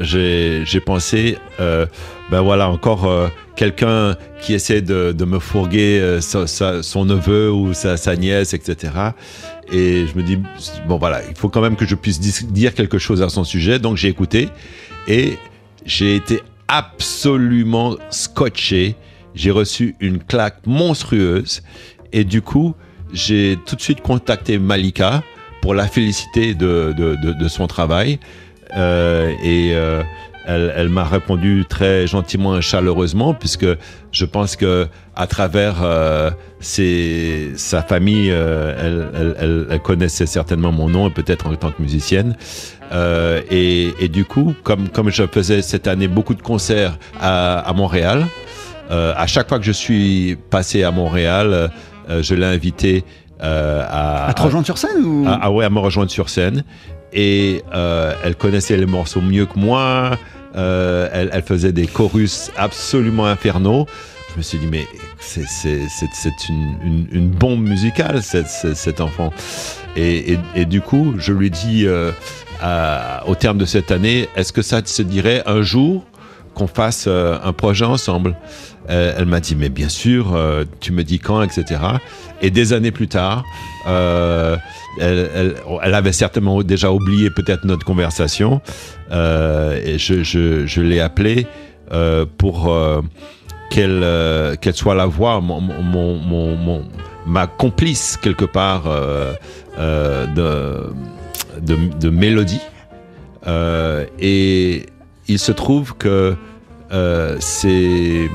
j'ai 0.00 0.80
pensé, 0.84 1.38
ben 1.58 2.40
voilà, 2.40 2.68
encore 2.68 3.30
quelqu'un 3.64 4.16
qui 4.40 4.52
essaie 4.52 4.82
de, 4.82 5.24
me 5.24 5.38
fourguer 5.38 5.98
euh, 5.98 6.20
son 6.20 7.04
neveu 7.06 7.50
ou 7.50 7.72
sa, 7.72 8.16
nièce, 8.16 8.52
etc. 8.52 8.92
Et 9.72 10.06
je 10.06 10.14
me 10.18 10.22
dis, 10.22 10.38
bon 10.86 10.98
voilà, 10.98 11.22
il 11.26 11.34
faut 11.34 11.48
quand 11.48 11.62
même 11.62 11.76
que 11.76 11.86
je 11.86 11.94
puisse 11.94 12.20
dire 12.20 12.74
quelque 12.74 12.98
chose 12.98 13.22
à 13.22 13.30
son 13.30 13.42
sujet. 13.44 13.78
Donc 13.78 13.96
j'ai 13.96 14.08
écouté 14.08 14.50
et 15.08 15.38
j'ai 15.86 16.14
été 16.14 16.42
absolument 16.68 17.96
scotché. 18.10 18.96
J'ai 19.34 19.50
reçu 19.50 19.96
une 20.00 20.18
claque 20.18 20.66
monstrueuse 20.66 21.62
et 22.12 22.24
du 22.24 22.42
coup, 22.42 22.74
j'ai 23.12 23.58
tout 23.64 23.76
de 23.76 23.80
suite 23.80 24.02
contacté 24.02 24.58
Malika 24.58 25.22
pour 25.62 25.72
la 25.74 25.86
féliciter 25.86 26.52
de, 26.54 26.92
de 26.92 27.48
son 27.48 27.66
travail. 27.66 28.18
Euh, 28.76 29.32
et 29.42 29.72
euh, 29.74 30.02
elle, 30.46 30.72
elle 30.76 30.88
m'a 30.88 31.04
répondu 31.04 31.64
très 31.68 32.06
gentiment 32.06 32.56
et 32.56 32.62
chaleureusement, 32.62 33.34
puisque 33.34 33.66
je 34.12 34.24
pense 34.24 34.56
que 34.56 34.86
à 35.16 35.26
travers 35.26 35.76
euh, 35.82 36.30
ses- 36.60 37.52
sa 37.56 37.82
famille, 37.82 38.30
euh, 38.30 38.74
elle, 38.78 39.36
elle- 39.40 39.66
elle- 39.70 39.80
connaissait 39.80 40.26
certainement 40.26 40.72
mon 40.72 40.88
nom, 40.88 41.08
et 41.08 41.10
peut-être 41.10 41.46
en 41.46 41.54
tant 41.56 41.70
que 41.70 41.80
musicienne. 41.82 42.36
Euh, 42.92 43.40
et, 43.50 43.92
et 43.98 44.08
du 44.08 44.24
coup, 44.24 44.54
comme, 44.62 44.88
comme 44.88 45.10
je 45.10 45.24
faisais 45.26 45.62
cette 45.62 45.86
année 45.88 46.08
beaucoup 46.08 46.34
de 46.34 46.42
concerts 46.42 46.98
à, 47.20 47.58
à 47.60 47.72
Montréal, 47.72 48.26
euh, 48.90 49.14
à 49.16 49.26
chaque 49.26 49.48
fois 49.48 49.58
que 49.58 49.64
je 49.64 49.72
suis 49.72 50.36
passé 50.50 50.82
à 50.84 50.90
Montréal, 50.90 51.70
euh, 52.10 52.22
je 52.22 52.34
l'ai 52.34 52.44
invité 52.46 53.04
euh, 53.42 53.82
à, 53.88 54.28
À 54.28 54.34
te 54.34 54.42
rejoindre 54.42 54.66
sur 54.66 54.78
scène 54.78 55.02
ou? 55.04 55.24
Ah, 55.26 55.38
ah 55.42 55.50
ouais, 55.50 55.64
à 55.64 55.70
me 55.70 55.78
rejoindre 55.78 56.10
sur 56.10 56.28
scène. 56.28 56.64
Et 57.12 57.62
euh, 57.74 58.12
elle 58.24 58.34
connaissait 58.36 58.76
les 58.76 58.86
morceaux 58.86 59.20
mieux 59.20 59.46
que 59.46 59.58
moi. 59.58 60.12
Euh, 60.56 61.08
elle, 61.12 61.42
faisait 61.42 61.72
des 61.72 61.86
chorus 61.86 62.50
absolument 62.56 63.26
infernaux. 63.26 63.86
Je 64.32 64.38
me 64.38 64.42
suis 64.42 64.58
dit, 64.58 64.66
mais 64.66 64.86
c'est, 65.20 65.44
une, 66.48 67.28
bombe 67.28 67.62
musicale, 67.62 68.22
cette, 68.22 68.48
cet 68.48 69.00
enfant. 69.00 69.32
Et, 69.96 70.38
du 70.66 70.80
coup, 70.80 71.14
je 71.18 71.32
lui 71.32 71.50
dis, 71.50 71.84
euh, 71.86 72.10
au 73.26 73.34
terme 73.34 73.58
de 73.58 73.64
cette 73.64 73.90
année, 73.90 74.28
est-ce 74.36 74.52
que 74.52 74.62
ça 74.62 74.80
se 74.84 75.02
dirait 75.02 75.42
un 75.46 75.62
jour 75.62 76.04
qu'on 76.54 76.66
fasse 76.66 77.06
euh, 77.08 77.36
un 77.42 77.52
projet 77.52 77.84
ensemble? 77.84 78.36
Euh, 78.90 79.14
Elle 79.16 79.26
m'a 79.26 79.40
dit, 79.40 79.56
mais 79.56 79.68
bien 79.68 79.88
sûr, 79.88 80.34
euh, 80.34 80.64
tu 80.80 80.92
me 80.92 81.04
dis 81.04 81.18
quand, 81.18 81.42
etc. 81.42 81.80
Et 82.42 82.50
des 82.50 82.72
années 82.72 82.90
plus 82.90 83.08
tard, 83.08 83.44
euh, 83.86 84.56
elle, 85.00 85.54
avait 85.82 86.12
certainement 86.12 86.62
déjà 86.62 86.92
oublié 86.92 87.30
peut-être 87.30 87.64
notre 87.64 87.84
conversation. 87.84 88.60
Et 89.10 89.96
je, 89.98 90.80
l'ai 90.80 91.00
appelée 91.00 91.46
pour 92.38 92.76
qu'elle 93.70 94.74
soit 94.74 94.94
la 94.94 95.06
voix, 95.06 95.40
mon, 95.40 95.60
mon, 95.60 96.18
mon, 96.18 96.84
ma 97.26 97.46
complice 97.46 98.18
quelque 98.20 98.44
part 98.44 98.84
de, 99.78 100.92
de, 101.60 102.10
mélodie. 102.10 102.60
Et 104.20 104.86
il 105.28 105.38
se 105.38 105.52
trouve 105.52 105.96
que 105.96 106.36
c'est 107.40 108.28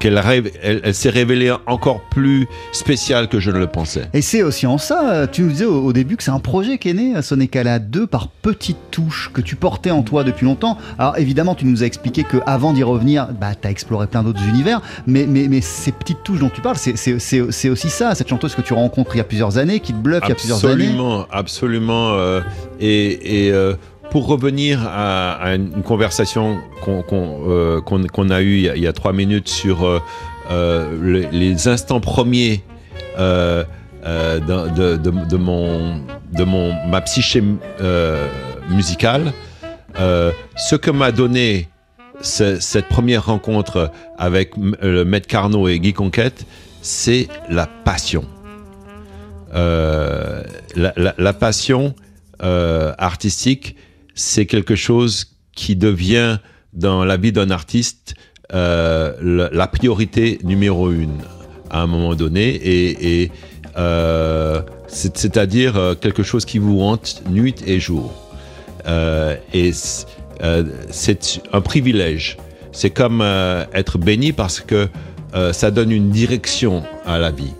qu'elle 0.00 0.18
rêve- 0.18 0.50
elle, 0.62 0.80
elle 0.82 0.94
s'est 0.94 1.10
révélée 1.10 1.52
encore 1.66 2.00
plus 2.10 2.48
spéciale 2.72 3.28
que 3.28 3.38
je 3.38 3.50
ne 3.52 3.58
le 3.58 3.66
pensais. 3.68 4.08
Et 4.14 4.22
c'est 4.22 4.42
aussi 4.42 4.66
en 4.66 4.78
ça, 4.78 5.10
euh, 5.12 5.26
tu 5.30 5.42
nous 5.42 5.50
disais 5.50 5.64
au, 5.66 5.84
au 5.84 5.92
début 5.92 6.16
que 6.16 6.22
c'est 6.24 6.30
un 6.32 6.40
projet 6.40 6.78
qui 6.78 6.88
est 6.88 6.94
né 6.94 7.14
à 7.14 7.22
Sonecala 7.22 7.78
2 7.78 8.06
par 8.08 8.28
petites 8.28 8.90
touches 8.90 9.30
que 9.32 9.40
tu 9.40 9.54
portais 9.54 9.90
en 9.92 10.02
toi 10.02 10.24
depuis 10.24 10.46
longtemps. 10.46 10.78
Alors 10.98 11.16
évidemment, 11.18 11.54
tu 11.54 11.66
nous 11.66 11.82
as 11.82 11.86
expliqué 11.86 12.24
que 12.24 12.38
avant 12.46 12.72
d'y 12.72 12.82
revenir, 12.82 13.28
bah, 13.40 13.52
tu 13.60 13.68
as 13.68 13.70
exploré 13.70 14.06
plein 14.08 14.22
d'autres 14.24 14.42
univers, 14.48 14.80
mais, 15.06 15.26
mais, 15.28 15.46
mais 15.48 15.60
ces 15.60 15.92
petites 15.92 16.22
touches 16.24 16.40
dont 16.40 16.48
tu 16.50 16.60
parles, 16.62 16.76
c'est- 16.78 17.68
aussi 17.70 17.90
ça, 17.90 18.14
cette 18.14 18.28
chanteuse 18.28 18.54
que 18.54 18.62
tu 18.62 18.72
rencontres 18.72 19.14
il 19.14 19.18
y 19.18 19.20
a 19.20 19.24
plusieurs 19.24 19.58
années, 19.58 19.80
qui 19.80 19.92
te 19.92 19.98
bluffe 19.98 20.22
il 20.24 20.28
y 20.30 20.32
a 20.32 20.34
plusieurs 20.34 20.64
années. 20.64 20.84
Absolument, 20.86 21.26
absolument. 21.30 22.14
euh, 22.14 22.40
et 22.80 23.46
et, 23.46 23.52
euh, 23.52 23.74
pour 24.10 24.26
revenir 24.26 24.80
à, 24.86 25.54
une 25.54 25.82
conversation 25.82 26.58
euh, 26.88 27.80
qu'on- 27.80 28.30
a 28.30 28.42
eue 28.42 28.66
il 28.74 28.82
y 28.82 28.86
a, 28.86 28.92
trois 28.92 29.12
minutes 29.12 29.48
sur 29.48 29.84
euh, 29.84 30.00
euh, 30.50 30.96
le- 31.00 31.28
les 31.30 31.68
instants 31.68 32.00
premiers 32.00 32.62
de, 33.16 33.64
mon, 35.36 36.00
de 36.32 36.44
mon, 36.44 36.72
ma 36.88 37.00
psyché 37.02 37.42
musicale, 38.70 39.32
ce 39.96 40.74
que 40.76 40.90
m'a 40.90 41.12
donné 41.12 41.68
ce- 42.20 42.58
cette 42.60 42.88
première 42.88 43.26
rencontre 43.26 43.90
avec 44.18 44.52
le 44.82 45.04
Maître 45.04 45.28
Carnot 45.28 45.68
et 45.68 45.78
Guy 45.78 45.92
Conquête, 45.92 46.44
c'est 46.82 47.28
la 47.48 47.66
passion. 47.66 48.24
La, 49.54 51.32
passion 51.32 51.94
artistique, 52.40 53.76
c'est 54.20 54.44
quelque 54.46 54.74
chose 54.76 55.32
qui 55.54 55.76
devient 55.76 56.38
dans 56.74 57.04
la 57.04 57.16
vie 57.16 57.32
d'un 57.32 57.50
artiste 57.50 58.14
euh, 58.52 59.48
la, 59.52 59.66
priorité 59.68 60.38
numéro 60.44 60.90
une 60.90 61.18
à 61.70 61.82
un 61.82 61.86
moment 61.86 62.14
donné, 62.16 62.60
et, 62.64 63.30
euh, 63.78 64.60
c'est- 64.88 65.16
c'est-à-dire 65.16 65.76
euh, 65.76 65.94
quelque 65.94 66.24
chose 66.24 66.44
qui 66.44 66.58
vous 66.58 66.80
hante 66.80 67.22
nuit 67.30 67.54
et 67.66 67.78
jour. 67.80 68.12
Et 69.54 69.70
c'est 70.90 71.40
un 71.52 71.60
privilège. 71.60 72.38
C'est 72.72 72.90
comme 72.90 73.22
être 73.72 73.98
béni 73.98 74.32
parce 74.32 74.58
que 74.60 74.88
ça 75.52 75.70
donne 75.70 75.92
une 75.92 76.10
direction 76.10 76.82
à 77.06 77.18
la 77.18 77.30
vie. 77.30 77.54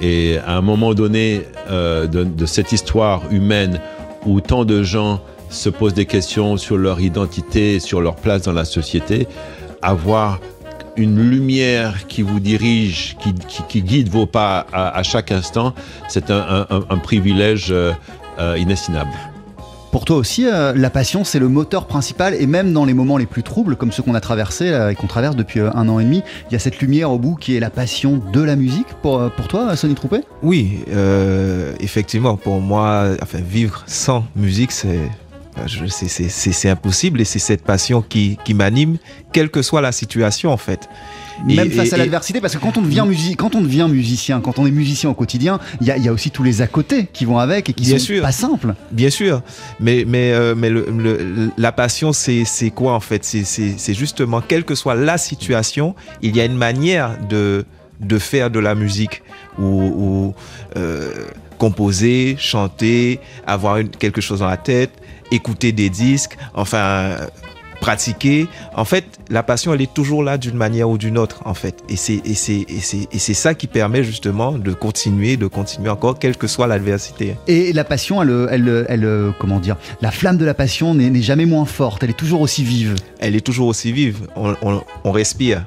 Et 0.00 0.38
à 0.46 0.56
un 0.56 0.62
moment 0.62 0.94
donné 0.94 1.42
de 1.70 2.46
cette 2.46 2.72
histoire 2.72 3.30
humaine 3.30 3.80
où 4.24 4.40
tant 4.40 4.64
de 4.64 4.82
gens 4.82 5.20
se 5.52 5.68
posent 5.68 5.94
des 5.94 6.06
questions 6.06 6.56
sur 6.56 6.76
leur 6.76 7.00
identité, 7.00 7.78
sur 7.80 8.00
leur 8.00 8.16
place 8.16 8.42
dans 8.42 8.52
la 8.52 8.64
société, 8.64 9.28
avoir 9.82 10.40
une 10.96 11.18
lumière 11.30 12.06
qui 12.06 12.22
vous 12.22 12.40
dirige, 12.40 13.16
qui, 13.22 13.32
qui- 13.34 13.62
qui 13.68 13.82
guide 13.82 14.08
vos 14.10 14.26
pas 14.26 14.66
à, 14.72 14.96
à 14.96 15.02
chaque 15.02 15.32
instant, 15.32 15.74
c'est 16.08 16.30
un, 16.30 16.36
un- 16.40 16.66
un- 16.76 16.84
un 16.90 16.98
privilège 16.98 17.68
euh, 17.70 17.92
euh, 18.38 18.58
inestimable. 18.58 19.10
Pour 19.90 20.06
toi 20.06 20.16
aussi, 20.16 20.46
euh, 20.46 20.72
la 20.74 20.88
passion, 20.88 21.22
c'est 21.24 21.38
le 21.38 21.48
moteur 21.48 21.86
principal, 21.86 22.34
et 22.34 22.46
même 22.46 22.72
dans 22.72 22.86
les 22.86 22.94
moments 22.94 23.18
les 23.18 23.26
plus 23.26 23.42
troubles, 23.42 23.76
comme 23.76 23.92
ceux 23.92 24.02
qu'on 24.02 24.14
a 24.14 24.20
traversés 24.20 24.68
et 24.90 24.94
qu'on 24.94 25.06
traverse 25.06 25.36
depuis 25.36 25.60
euh, 25.60 25.70
un 25.74 25.86
an 25.88 25.98
et 25.98 26.04
demi, 26.04 26.22
il 26.48 26.52
y 26.52 26.56
a 26.56 26.58
cette 26.58 26.78
lumière 26.80 27.10
au 27.10 27.18
bout 27.18 27.34
qui 27.36 27.56
est 27.56 27.60
la 27.60 27.68
passion 27.70 28.20
de 28.32 28.40
la 28.42 28.56
musique. 28.56 28.86
Pour, 29.02 29.18
euh, 29.20 29.28
pour 29.28 29.48
toi, 29.48 29.74
Sonny 29.76 29.94
Troupé 29.94 30.20
Oui, 30.42 30.80
euh, 30.94 31.72
effectivement, 31.80 32.36
pour 32.36 32.60
moi, 32.60 33.08
enfin, 33.22 33.38
vivre 33.46 33.82
sans 33.86 34.24
musique, 34.36 34.72
c'est 34.72 35.00
c'est- 35.88 36.18
c'est 36.52 36.68
impossible 36.68 37.20
et 37.20 37.24
c'est 37.24 37.38
cette 37.38 37.62
passion 37.62 38.02
qui, 38.02 38.38
qui 38.44 38.54
m'anime, 38.54 38.96
quelle 39.32 39.50
que 39.50 39.62
soit 39.62 39.80
la 39.80 39.92
situation 39.92 40.50
en 40.50 40.56
fait. 40.56 40.88
Et- 41.48 41.54
Même 41.56 41.70
face 41.70 41.90
et- 41.90 41.94
à 41.94 41.96
l'adversité, 41.98 42.40
parce 42.40 42.54
que 42.54 42.58
quand 42.60 42.76
on, 42.76 42.82
devient 42.82 43.04
quand 43.36 43.54
on 43.54 43.60
devient 43.62 43.86
musicien, 43.90 44.40
quand 44.40 44.58
on 44.58 44.66
est 44.66 44.70
musicien 44.70 45.10
au 45.10 45.14
quotidien, 45.14 45.58
il 45.80 45.86
y 45.86 45.90
a, 45.90 45.96
il 45.96 46.04
y 46.04 46.08
a 46.08 46.12
aussi 46.12 46.30
tous 46.30 46.42
les 46.42 46.60
à 46.62 46.66
côté 46.66 47.06
qui 47.12 47.24
vont 47.24 47.38
avec 47.38 47.68
et 47.68 47.72
qui 47.72 47.84
Bien 47.84 47.98
sont 47.98 48.04
sûr. 48.04 48.22
pas 48.22 48.32
simples. 48.32 48.74
Bien 48.90 49.10
sûr, 49.10 49.42
mais, 49.80 50.04
mais, 50.06 50.32
euh, 50.32 50.54
mais 50.56 50.70
le- 50.70 50.86
le- 50.96 51.50
la 51.56 51.72
passion, 51.72 52.12
c'est 52.12 52.44
quoi 52.74 52.94
en 52.94 53.00
fait? 53.00 53.24
C'est- 53.24 53.94
justement, 53.94 54.40
quelle 54.40 54.64
que 54.64 54.74
soit 54.74 54.94
la 54.94 55.18
situation, 55.18 55.94
il 56.22 56.36
y 56.36 56.40
a 56.40 56.44
une 56.44 56.56
manière 56.56 57.16
de, 57.28 57.64
de 58.00 58.18
faire 58.18 58.50
de 58.50 58.58
la 58.58 58.74
musique 58.74 59.22
ou, 59.58 59.64
ou, 59.64 60.34
euh, 60.76 61.12
composer, 61.58 62.36
chanter, 62.38 63.20
avoir 63.46 63.76
une- 63.78 63.88
quelque 63.88 64.20
chose 64.20 64.40
dans 64.40 64.48
la 64.48 64.56
tête, 64.56 64.90
écouter 65.32 65.72
des 65.72 65.90
disques, 65.90 66.36
enfin 66.54 67.16
pratiquer. 67.80 68.46
En 68.76 68.84
fait, 68.84 69.04
la 69.28 69.42
passion, 69.42 69.74
elle 69.74 69.80
est 69.82 69.92
toujours 69.92 70.22
là 70.22 70.38
d'une 70.38 70.54
manière 70.54 70.88
ou 70.88 70.98
d'une 70.98 71.18
autre, 71.18 71.40
en 71.46 71.54
fait. 71.54 71.82
Et 71.88 71.96
c'est 71.96 72.20
et 72.24 72.34
c'est 72.34 72.64
et 72.68 72.80
c'est 72.80 73.08
et 73.12 73.18
c'est 73.18 73.34
ça 73.34 73.54
qui 73.54 73.66
permet 73.66 74.04
justement 74.04 74.52
de 74.52 74.72
continuer, 74.72 75.36
de 75.36 75.48
continuer 75.48 75.90
encore, 75.90 76.18
quelle 76.20 76.36
que 76.36 76.46
soit 76.46 76.68
l'adversité. 76.68 77.34
Et 77.48 77.72
la 77.72 77.82
passion, 77.82 78.22
elle, 78.22 78.46
elle, 78.52 78.86
elle, 78.88 79.32
comment 79.40 79.58
dire, 79.58 79.76
la 80.00 80.12
flamme 80.12 80.36
de 80.36 80.44
la 80.44 80.54
passion 80.54 80.94
n'est 80.94 81.10
n'est 81.10 81.22
jamais 81.22 81.44
moins 81.46 81.64
forte, 81.64 82.04
elle 82.04 82.10
est 82.10 82.16
toujours 82.16 82.40
aussi 82.40 82.62
vive. 82.62 82.94
elle 83.18 83.34
est 83.34 83.40
toujours 83.44 83.66
aussi 83.66 83.90
vive. 83.92 84.28
On, 84.36 84.54
on- 84.62 84.82
on 85.02 85.10
respire. 85.10 85.64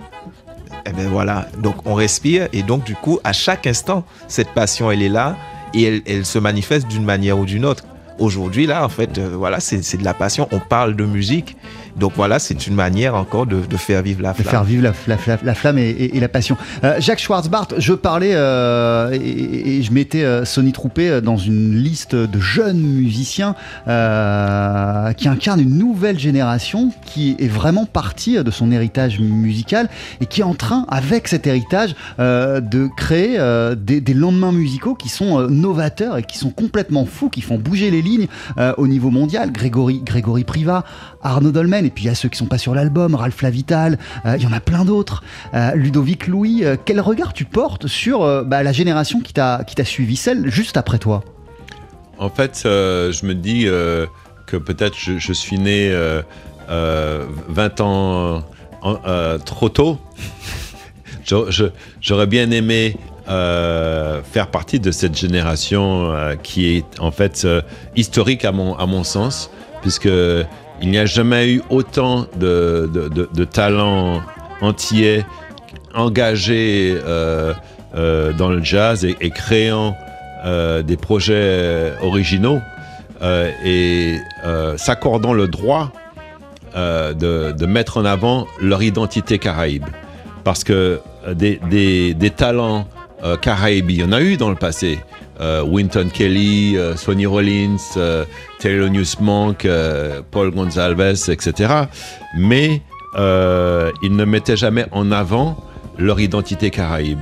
Et 0.88 0.93
ben 0.93 1.09
voilà. 1.09 1.47
Donc 1.61 1.76
on 1.86 1.95
respire 1.95 2.47
et 2.53 2.61
donc 2.63 2.86
du 2.86 2.95
coup, 2.95 3.20
à 3.26 3.34
chaque 3.34 3.68
instant, 3.68 4.05
cette 4.30 4.49
passion, 4.53 4.89
elle 4.89 5.01
est 5.01 5.09
là 5.09 5.36
et 5.74 5.84
elle, 5.84 6.01
elle 6.05 6.26
se 6.26 6.39
manifeste 6.39 6.88
d'une 6.88 7.03
manière 7.03 7.38
ou 7.39 7.45
d'une 7.45 7.66
autre. 7.66 7.84
Aujourd'hui, 8.18 8.66
là, 8.66 8.86
en 8.86 8.89
fait, 8.89 9.18
euh, 9.18 9.36
voilà, 9.36 9.59
c'est 9.59 9.84
c'est 9.84 9.97
de 9.97 10.03
la 10.03 10.13
passion. 10.13 10.47
On 10.51 10.59
parle 10.59 10.95
de 10.95 11.05
musique. 11.05 11.57
Donc 11.98 12.14
voilà, 12.16 12.39
c'est 12.39 12.68
une 12.68 12.76
manière 12.76 13.16
encore 13.16 13.46
de, 13.46 13.62
de 13.62 13.78
faire 13.78 14.02
vivre 14.02 14.22
la 14.22 14.32
de 14.34 14.38
flamme. 14.38 14.50
faire 14.50 14.64
vivre 14.64 14.84
la, 14.84 14.93
la- 15.08 15.18
la- 15.28 15.38
la 15.43 15.56
flamme 15.56 15.78
et, 15.78 15.89
et- 15.89 16.18
et 16.18 16.20
la 16.20 16.28
passion. 16.28 16.58
Euh, 16.84 16.96
Jacques 17.00 17.20
Schwarzbart, 17.20 17.70
je 17.78 17.93
parlais 17.93 18.32
euh, 18.34 19.12
et, 19.14 19.78
et 19.78 19.82
je 19.84 19.91
mettais 19.93 20.24
euh, 20.24 20.43
Sonny 20.46 20.72
Troupé 20.74 21.10
euh, 21.10 21.22
dans 21.22 21.38
une 21.38 21.74
liste 21.76 22.16
de 22.16 22.39
jeunes 22.39 22.80
musiciens 22.82 23.56
euh, 23.88 25.14
qui 25.14 25.28
incarnent 25.28 25.62
une 25.62 25.78
nouvelle 25.78 26.20
génération 26.20 26.91
qui 27.06 27.36
est 27.39 27.48
vraiment 27.48 27.86
partie 27.86 28.43
de 28.43 28.52
son 28.52 28.72
héritage 28.72 29.20
musical 29.20 29.89
et 30.22 30.26
qui 30.26 30.41
est 30.41 30.46
en 30.46 30.54
train, 30.54 30.86
avec 30.89 31.28
cet 31.28 31.48
héritage, 31.48 31.96
euh, 32.20 32.60
de 32.62 32.88
créer 32.98 33.36
euh, 33.39 33.76
des, 33.76 34.02
des 34.02 34.14
lendemains 34.14 34.52
musicaux 34.52 34.96
qui 34.96 35.10
sont 35.10 35.39
euh, 35.39 35.48
novateurs 35.48 36.18
et 36.18 36.24
qui 36.24 36.38
sont 36.38 36.50
complètement 36.50 37.06
fous, 37.06 37.30
qui 37.30 37.41
font 37.41 37.58
bouger 37.58 37.91
les 37.91 38.02
lignes 38.02 38.28
euh, 38.58 38.74
au 38.78 38.88
niveau 38.88 39.12
mondial. 39.12 39.52
Grégory, 39.52 40.02
Grégory 40.04 40.43
Priva, 40.43 40.84
Arnaud 41.26 41.51
Dolmen, 41.51 41.86
et 41.86 41.89
puis 41.89 42.05
il 42.05 42.07
y 42.07 42.09
a 42.09 42.15
ceux 42.15 42.30
qui 42.30 42.38
sont 42.38 42.45
pas 42.45 42.57
sur 42.57 42.76
l'album, 42.76 43.15
Ralph 43.15 43.41
Lavital, 43.41 43.97
euh, 44.26 44.36
il 44.38 44.43
y 44.43 44.47
en 44.47 44.53
a 44.53 44.59
plein 44.59 44.86
d'autres. 44.86 45.23
Euh, 45.53 45.71
Ludovic 45.76 46.28
Louis, 46.28 46.63
euh, 46.63 46.76
quel 46.84 47.01
regard 47.01 47.34
tu 47.34 47.45
portes 47.45 47.88
sur 47.88 48.43
bah, 48.43 48.63
la 48.63 48.71
génération 48.71 49.19
qui 49.19 49.34
t'a 49.34 49.65
suivi, 49.84 50.15
celle 50.15 50.49
juste 50.49 50.78
après 50.78 50.99
toi? 50.99 51.23
En 52.17 52.30
fait, 52.30 52.61
je 52.63 53.26
me 53.26 53.34
dis 53.34 53.67
que 54.45 54.57
peut-être 54.57 54.95
je, 54.97 55.34
suis 55.34 55.57
né 55.57 55.89
euh, 55.91 56.21
euh, 56.69 57.26
20 57.49 57.82
ans 57.82 58.43
trop 59.45 59.69
tôt. 59.69 59.99
J'aurais 62.01 62.28
bien 62.28 62.51
aimé 62.51 62.97
faire 63.28 64.47
partie 64.51 64.80
de 64.80 64.91
cette 64.91 65.17
génération 65.17 66.13
qui 66.43 66.78
est 66.78 66.99
en 66.99 67.11
fait 67.11 67.47
historique 67.95 68.45
à 68.45 68.51
mon, 68.51 68.76
à 68.76 68.86
mon 68.86 69.03
sens, 69.03 69.49
puisque 69.82 70.09
il 70.82 70.89
n'y 70.89 70.97
a 70.97 71.05
jamais 71.05 71.51
eu 71.51 71.61
autant 71.69 72.28
de, 72.38 73.45
talents 73.45 74.21
entiers 74.61 75.26
engagés 75.93 76.97
euh, 77.05 77.53
euh, 77.95 78.34
dans 78.34 78.49
le 78.49 78.63
jazz 78.63 79.05
et, 79.05 79.30
créant 79.30 79.95
euh, 80.45 80.82
des 80.82 80.97
projets 80.97 81.93
originaux 82.01 82.59
et 83.63 84.19
s'accordant 84.78 85.34
le 85.34 85.47
droit 85.47 85.91
de, 86.76 87.51
de 87.51 87.65
mettre 87.65 87.97
en 87.97 88.05
avant 88.05 88.45
leur 88.61 88.84
identité 88.84 89.39
caraïbe. 89.39 89.86
Parce 90.43 90.63
que 90.63 90.99
des, 91.34 91.59
des, 91.69 92.13
des 92.13 92.30
talents 92.30 92.88
caraïbes, 93.41 93.89
il 93.89 94.01
y 94.01 94.03
en 94.03 94.11
a 94.11 94.21
eu 94.21 94.38
dans 94.38 94.49
le 94.49 94.55
passé. 94.55 94.99
Euh, 95.42 95.64
Winton 95.64 96.10
Kelly, 96.14 96.78
euh, 96.78 96.96
Sonny 96.96 97.26
Rollins, 97.26 97.78
euh, 97.98 98.24
Taylor 98.60 98.90
Monk, 99.20 99.66
euh, 99.66 100.22
Paul 100.32 100.52
Gonzalez, 100.52 101.30
etc. 101.30 101.74
Mais 102.38 102.82
ils 103.18 104.16
ne 104.16 104.26
mettaient 104.26 104.58
jamais 104.58 104.86
en 104.92 105.12
avant 105.12 105.58
leur 105.98 106.20
identité 106.20 106.70
caraïbe. 106.70 107.20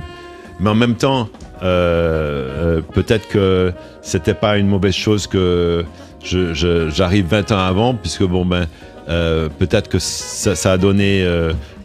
Mais 0.60 0.70
en 0.70 0.74
même 0.74 0.96
temps, 0.96 1.28
peut-être 1.60 3.28
que 3.28 3.72
c'était 4.02 4.34
pas 4.34 4.58
une 4.58 4.66
mauvaise 4.66 4.94
chose 4.94 5.26
que 5.28 5.84
j'arrive 6.22 7.26
20 7.26 7.52
ans 7.52 7.58
avant, 7.58 7.94
puisque 7.94 8.24
bon 8.24 8.44
ben, 8.44 8.66
peut-être 9.06 9.88
que 9.88 10.00
ça, 10.00 10.72
a 10.72 10.78
donné 10.78 11.24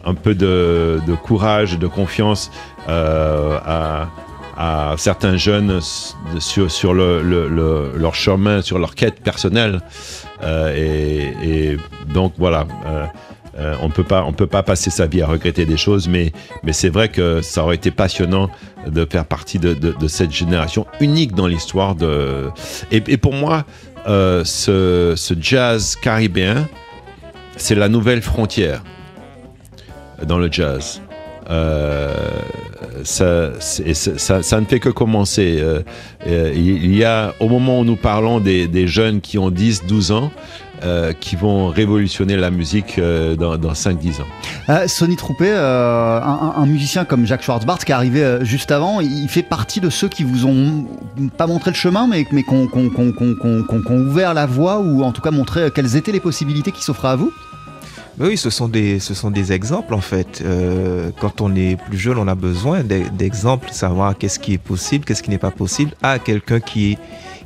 un 0.04 0.14
peu 0.14 0.34
de, 0.34 0.98
de 1.06 1.14
courage 1.14 1.74
et 1.74 1.78
de 1.78 1.86
confiance 1.86 2.50
à, 2.88 4.08
à, 4.60 4.94
certains 4.98 5.36
jeunes 5.36 5.80
sur, 6.38 6.70
sur 6.70 6.92
le, 6.92 7.22
le- 7.22 7.48
le- 7.48 7.92
leur 7.96 8.14
chemin, 8.14 8.60
sur 8.62 8.78
leur 8.78 8.94
quête 8.94 9.20
personnelle. 9.22 9.80
Euh, 10.42 11.32
et, 11.42 11.76
donc 12.12 12.34
voilà. 12.38 12.66
euh, 12.86 13.06
euh, 13.58 13.74
on 13.82 13.90
peut 13.90 14.04
pas, 14.04 14.24
on 14.24 14.32
peut 14.32 14.46
pas 14.46 14.62
passer 14.62 14.90
sa 14.90 15.06
vie 15.06 15.22
à 15.22 15.26
regretter 15.26 15.64
des 15.64 15.76
choses, 15.76 16.08
mais, 16.08 16.32
c'est 16.72 16.88
vrai 16.88 17.08
que 17.08 17.42
ça 17.42 17.64
aurait 17.64 17.74
été 17.74 17.90
passionnant 17.90 18.48
de 18.86 19.04
faire 19.10 19.24
partie 19.24 19.58
de, 19.58 19.76
cette 20.06 20.30
génération 20.30 20.86
unique 21.00 21.34
dans 21.34 21.46
l'histoire 21.46 21.94
de. 21.94 22.48
Et, 22.92 23.16
pour 23.16 23.34
moi, 23.34 23.64
ce 24.06 25.34
jazz 25.40 25.96
caribéen, 26.00 26.68
c'est 27.56 27.74
la 27.74 27.88
nouvelle 27.88 28.22
frontière 28.22 28.82
dans 30.24 30.38
le 30.38 30.50
jazz. 30.50 31.02
Euh, 31.50 32.14
ça, 33.04 34.60
ne 34.60 34.64
fait 34.64 34.80
que 34.80 34.88
commencer. 34.88 35.58
Euh, 35.60 35.82
euh, 36.26 36.52
il 36.54 36.94
y 36.94 37.04
a, 37.04 37.34
au 37.40 37.48
moment 37.48 37.80
où 37.80 37.84
nous 37.84 37.96
parlons 37.96 38.40
des, 38.40 38.86
jeunes 38.86 39.20
qui 39.20 39.38
ont 39.38 39.50
10, 39.50 39.86
12 39.86 40.12
ans, 40.12 40.30
qui 41.20 41.36
vont 41.36 41.68
révolutionner 41.68 42.36
la 42.36 42.50
musique 42.50 42.98
dans, 42.98 43.58
dans 43.58 43.72
5-10 43.72 44.22
ans. 44.22 44.26
Euh, 44.70 44.88
Sonny 44.88 45.16
Troupé, 45.16 45.50
un, 45.52 46.64
musicien 46.66 47.04
comme 47.04 47.26
Jacques 47.26 47.42
Schwartzbart 47.42 47.78
qui 47.78 47.92
est 47.92 47.94
arrivé 47.94 48.38
juste 48.42 48.70
avant, 48.70 49.00
il 49.00 49.28
fait 49.28 49.42
partie 49.42 49.80
de 49.80 49.90
ceux 49.90 50.08
qui 50.08 50.24
vous 50.24 50.46
ont 50.46 50.86
pas 51.36 51.46
montré 51.46 51.70
le 51.70 51.76
chemin, 51.76 52.06
mais, 52.06 52.26
mais 52.32 52.44
qui 52.44 52.54
ont 52.54 52.68
ouvert 53.90 54.32
la 54.32 54.46
voie 54.46 54.78
ou 54.78 55.02
en 55.02 55.12
tout 55.12 55.20
cas 55.20 55.30
montré 55.30 55.70
quelles 55.74 55.96
étaient 55.96 56.12
les 56.12 56.20
possibilités 56.20 56.72
qui 56.72 56.82
s'offraient 56.82 57.08
à 57.08 57.16
vous? 57.16 57.32
Oui, 58.18 58.36
ce 58.36 58.50
sont 58.50 58.68
des, 58.68 59.52
exemples 59.52 59.94
en 59.94 60.00
fait. 60.00 60.42
Euh, 60.44 61.10
quand 61.20 61.40
on 61.40 61.54
est 61.54 61.76
plus 61.76 61.98
jeune, 61.98 62.18
on 62.18 62.28
a 62.28 62.34
besoin 62.34 62.82
d'e- 62.82 63.08
d'exemples, 63.12 63.68
savoir 63.72 64.16
qu'est-ce 64.18 64.38
qui 64.38 64.54
est 64.54 64.58
possible, 64.58 65.04
qu'est-ce 65.04 65.22
qui 65.22 65.30
n'est 65.30 65.38
pas 65.38 65.50
possible. 65.50 65.92
Ah, 66.02 66.18
quelqu'un 66.18 66.60
qui 66.60 66.92
est, 66.92 66.98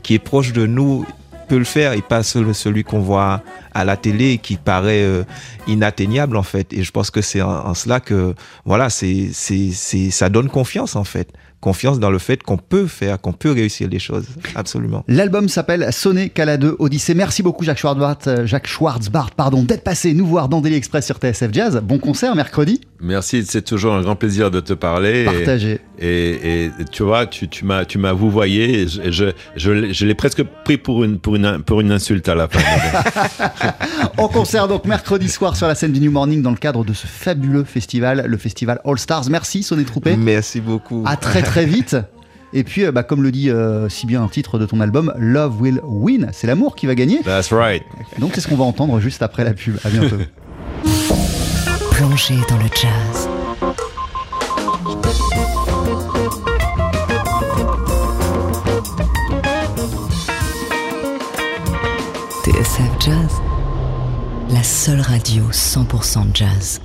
qui 0.02 0.14
est 0.14 0.18
proche 0.18 0.52
de 0.52 0.66
nous 0.66 1.06
peut 1.48 1.58
le 1.58 1.64
faire 1.64 1.92
et 1.92 2.00
pas 2.02 2.22
celui 2.22 2.82
qu'on 2.84 3.00
voit 3.00 3.42
à 3.74 3.84
la 3.84 3.96
télé 3.96 4.30
et 4.32 4.38
qui 4.38 4.56
paraît 4.56 5.02
euh, 5.02 5.24
inatteignable 5.66 6.36
en 6.36 6.42
fait. 6.42 6.72
Et 6.72 6.82
je 6.82 6.90
pense 6.92 7.10
que 7.10 7.20
c'est 7.20 7.42
en, 7.42 7.50
en 7.66 7.74
cela 7.74 8.00
que 8.00 8.34
voilà, 8.64 8.90
c'est, 8.90 9.28
c'est, 9.32 9.70
c'est, 9.72 10.10
ça 10.10 10.28
donne 10.28 10.48
confiance 10.48 10.96
en 10.96 11.04
fait. 11.04 11.28
Confiance 11.60 11.98
dans 11.98 12.10
le 12.10 12.18
fait 12.18 12.42
qu'on 12.42 12.58
peut 12.58 12.86
faire, 12.86 13.18
qu'on 13.18 13.32
peut 13.32 13.50
réussir 13.50 13.88
les 13.88 13.98
choses. 13.98 14.26
Absolument. 14.54 15.02
L'album 15.08 15.48
s'appelle 15.48 15.88
Sonné 15.92 16.28
Cala 16.28 16.58
2 16.58 16.76
Odyssée. 16.78 17.14
Merci 17.14 17.42
beaucoup 17.42 17.64
Jacques 17.64 17.78
Schwartzbart, 17.78 18.18
euh, 18.26 18.44
Jacques 18.44 18.66
Schwartzbart 18.66 19.30
pardon, 19.30 19.62
d'être 19.62 19.82
passé 19.82 20.12
nous 20.12 20.26
voir 20.26 20.50
dans 20.50 20.60
Daily 20.60 20.76
Express 20.76 21.06
sur 21.06 21.16
TSF 21.16 21.48
Jazz. 21.52 21.80
Bon 21.82 21.96
concert 21.98 22.36
mercredi. 22.36 22.82
Merci, 23.00 23.44
c'est 23.46 23.62
toujours 23.62 23.94
un 23.94 24.02
grand 24.02 24.14
plaisir 24.14 24.50
de 24.50 24.60
te 24.60 24.74
parler. 24.74 25.22
et- 25.22 25.24
Partagé. 25.24 25.80
Et, 25.98 26.64
et 26.66 26.70
tu 26.90 27.02
vois, 27.02 27.26
tu, 27.26 27.48
tu 27.48 27.64
m'as, 27.64 27.84
tu 27.86 27.96
m'as 27.98 28.12
vouvoyé. 28.12 28.82
Et 28.82 28.88
je, 28.88 29.10
je, 29.10 29.24
je, 29.56 29.70
l'ai- 29.70 29.94
je 29.94 30.04
l'ai 30.04 30.14
presque 30.14 30.42
pris 30.64 30.76
pour 30.76 31.02
une, 31.04 31.18
pour 31.18 31.36
une, 31.36 31.62
pour 31.62 31.80
une 31.80 31.92
insulte 31.92 32.28
à 32.28 32.34
la 32.34 32.46
fin. 32.48 32.60
En 34.18 34.28
concert 34.28 34.68
donc 34.68 34.84
mercredi 34.84 35.28
soir 35.28 35.56
sur 35.56 35.66
la 35.66 35.74
scène 35.74 35.92
du 35.92 36.00
New 36.00 36.10
Morning 36.10 36.42
dans 36.42 36.50
le 36.50 36.56
cadre 36.56 36.84
de 36.84 36.92
ce 36.92 37.06
fabuleux 37.06 37.64
festival, 37.64 38.24
le 38.26 38.36
festival 38.36 38.80
All 38.84 38.98
Stars. 38.98 39.24
Merci 39.30 39.62
Sonné 39.62 39.84
Troupé. 39.84 40.16
Merci 40.16 40.60
beaucoup. 40.60 41.02
À 41.06 41.16
très 41.16 41.42
très 41.42 41.66
vite. 41.66 41.96
Et 42.52 42.62
puis, 42.62 42.84
euh, 42.84 42.92
bah, 42.92 43.02
comme 43.02 43.22
le 43.22 43.32
dit 43.32 43.50
euh, 43.50 43.88
si 43.88 44.06
bien 44.06 44.22
un 44.22 44.28
titre 44.28 44.60
de 44.60 44.66
ton 44.66 44.80
album, 44.80 45.12
Love 45.18 45.60
Will 45.60 45.80
Win. 45.82 46.30
C'est 46.32 46.46
l'amour 46.46 46.76
qui 46.76 46.86
va 46.86 46.94
gagner. 46.94 47.20
That's 47.24 47.52
right. 47.52 47.82
Donc 48.18 48.32
c'est 48.34 48.40
ce 48.40 48.48
qu'on 48.48 48.56
va 48.56 48.64
entendre 48.64 49.00
juste 49.00 49.22
après 49.22 49.42
la 49.44 49.54
pub. 49.54 49.76
À 49.84 49.88
bientôt. 49.90 50.16
Plongé 51.90 52.34
dans 52.48 52.56
le 52.56 52.68
jazz. 52.74 53.28
TSF 62.44 62.90
Jazz, 63.00 63.40
la 64.54 64.62
seule 64.62 65.00
radio 65.00 65.50
100% 65.50 66.32
jazz. 66.32 66.78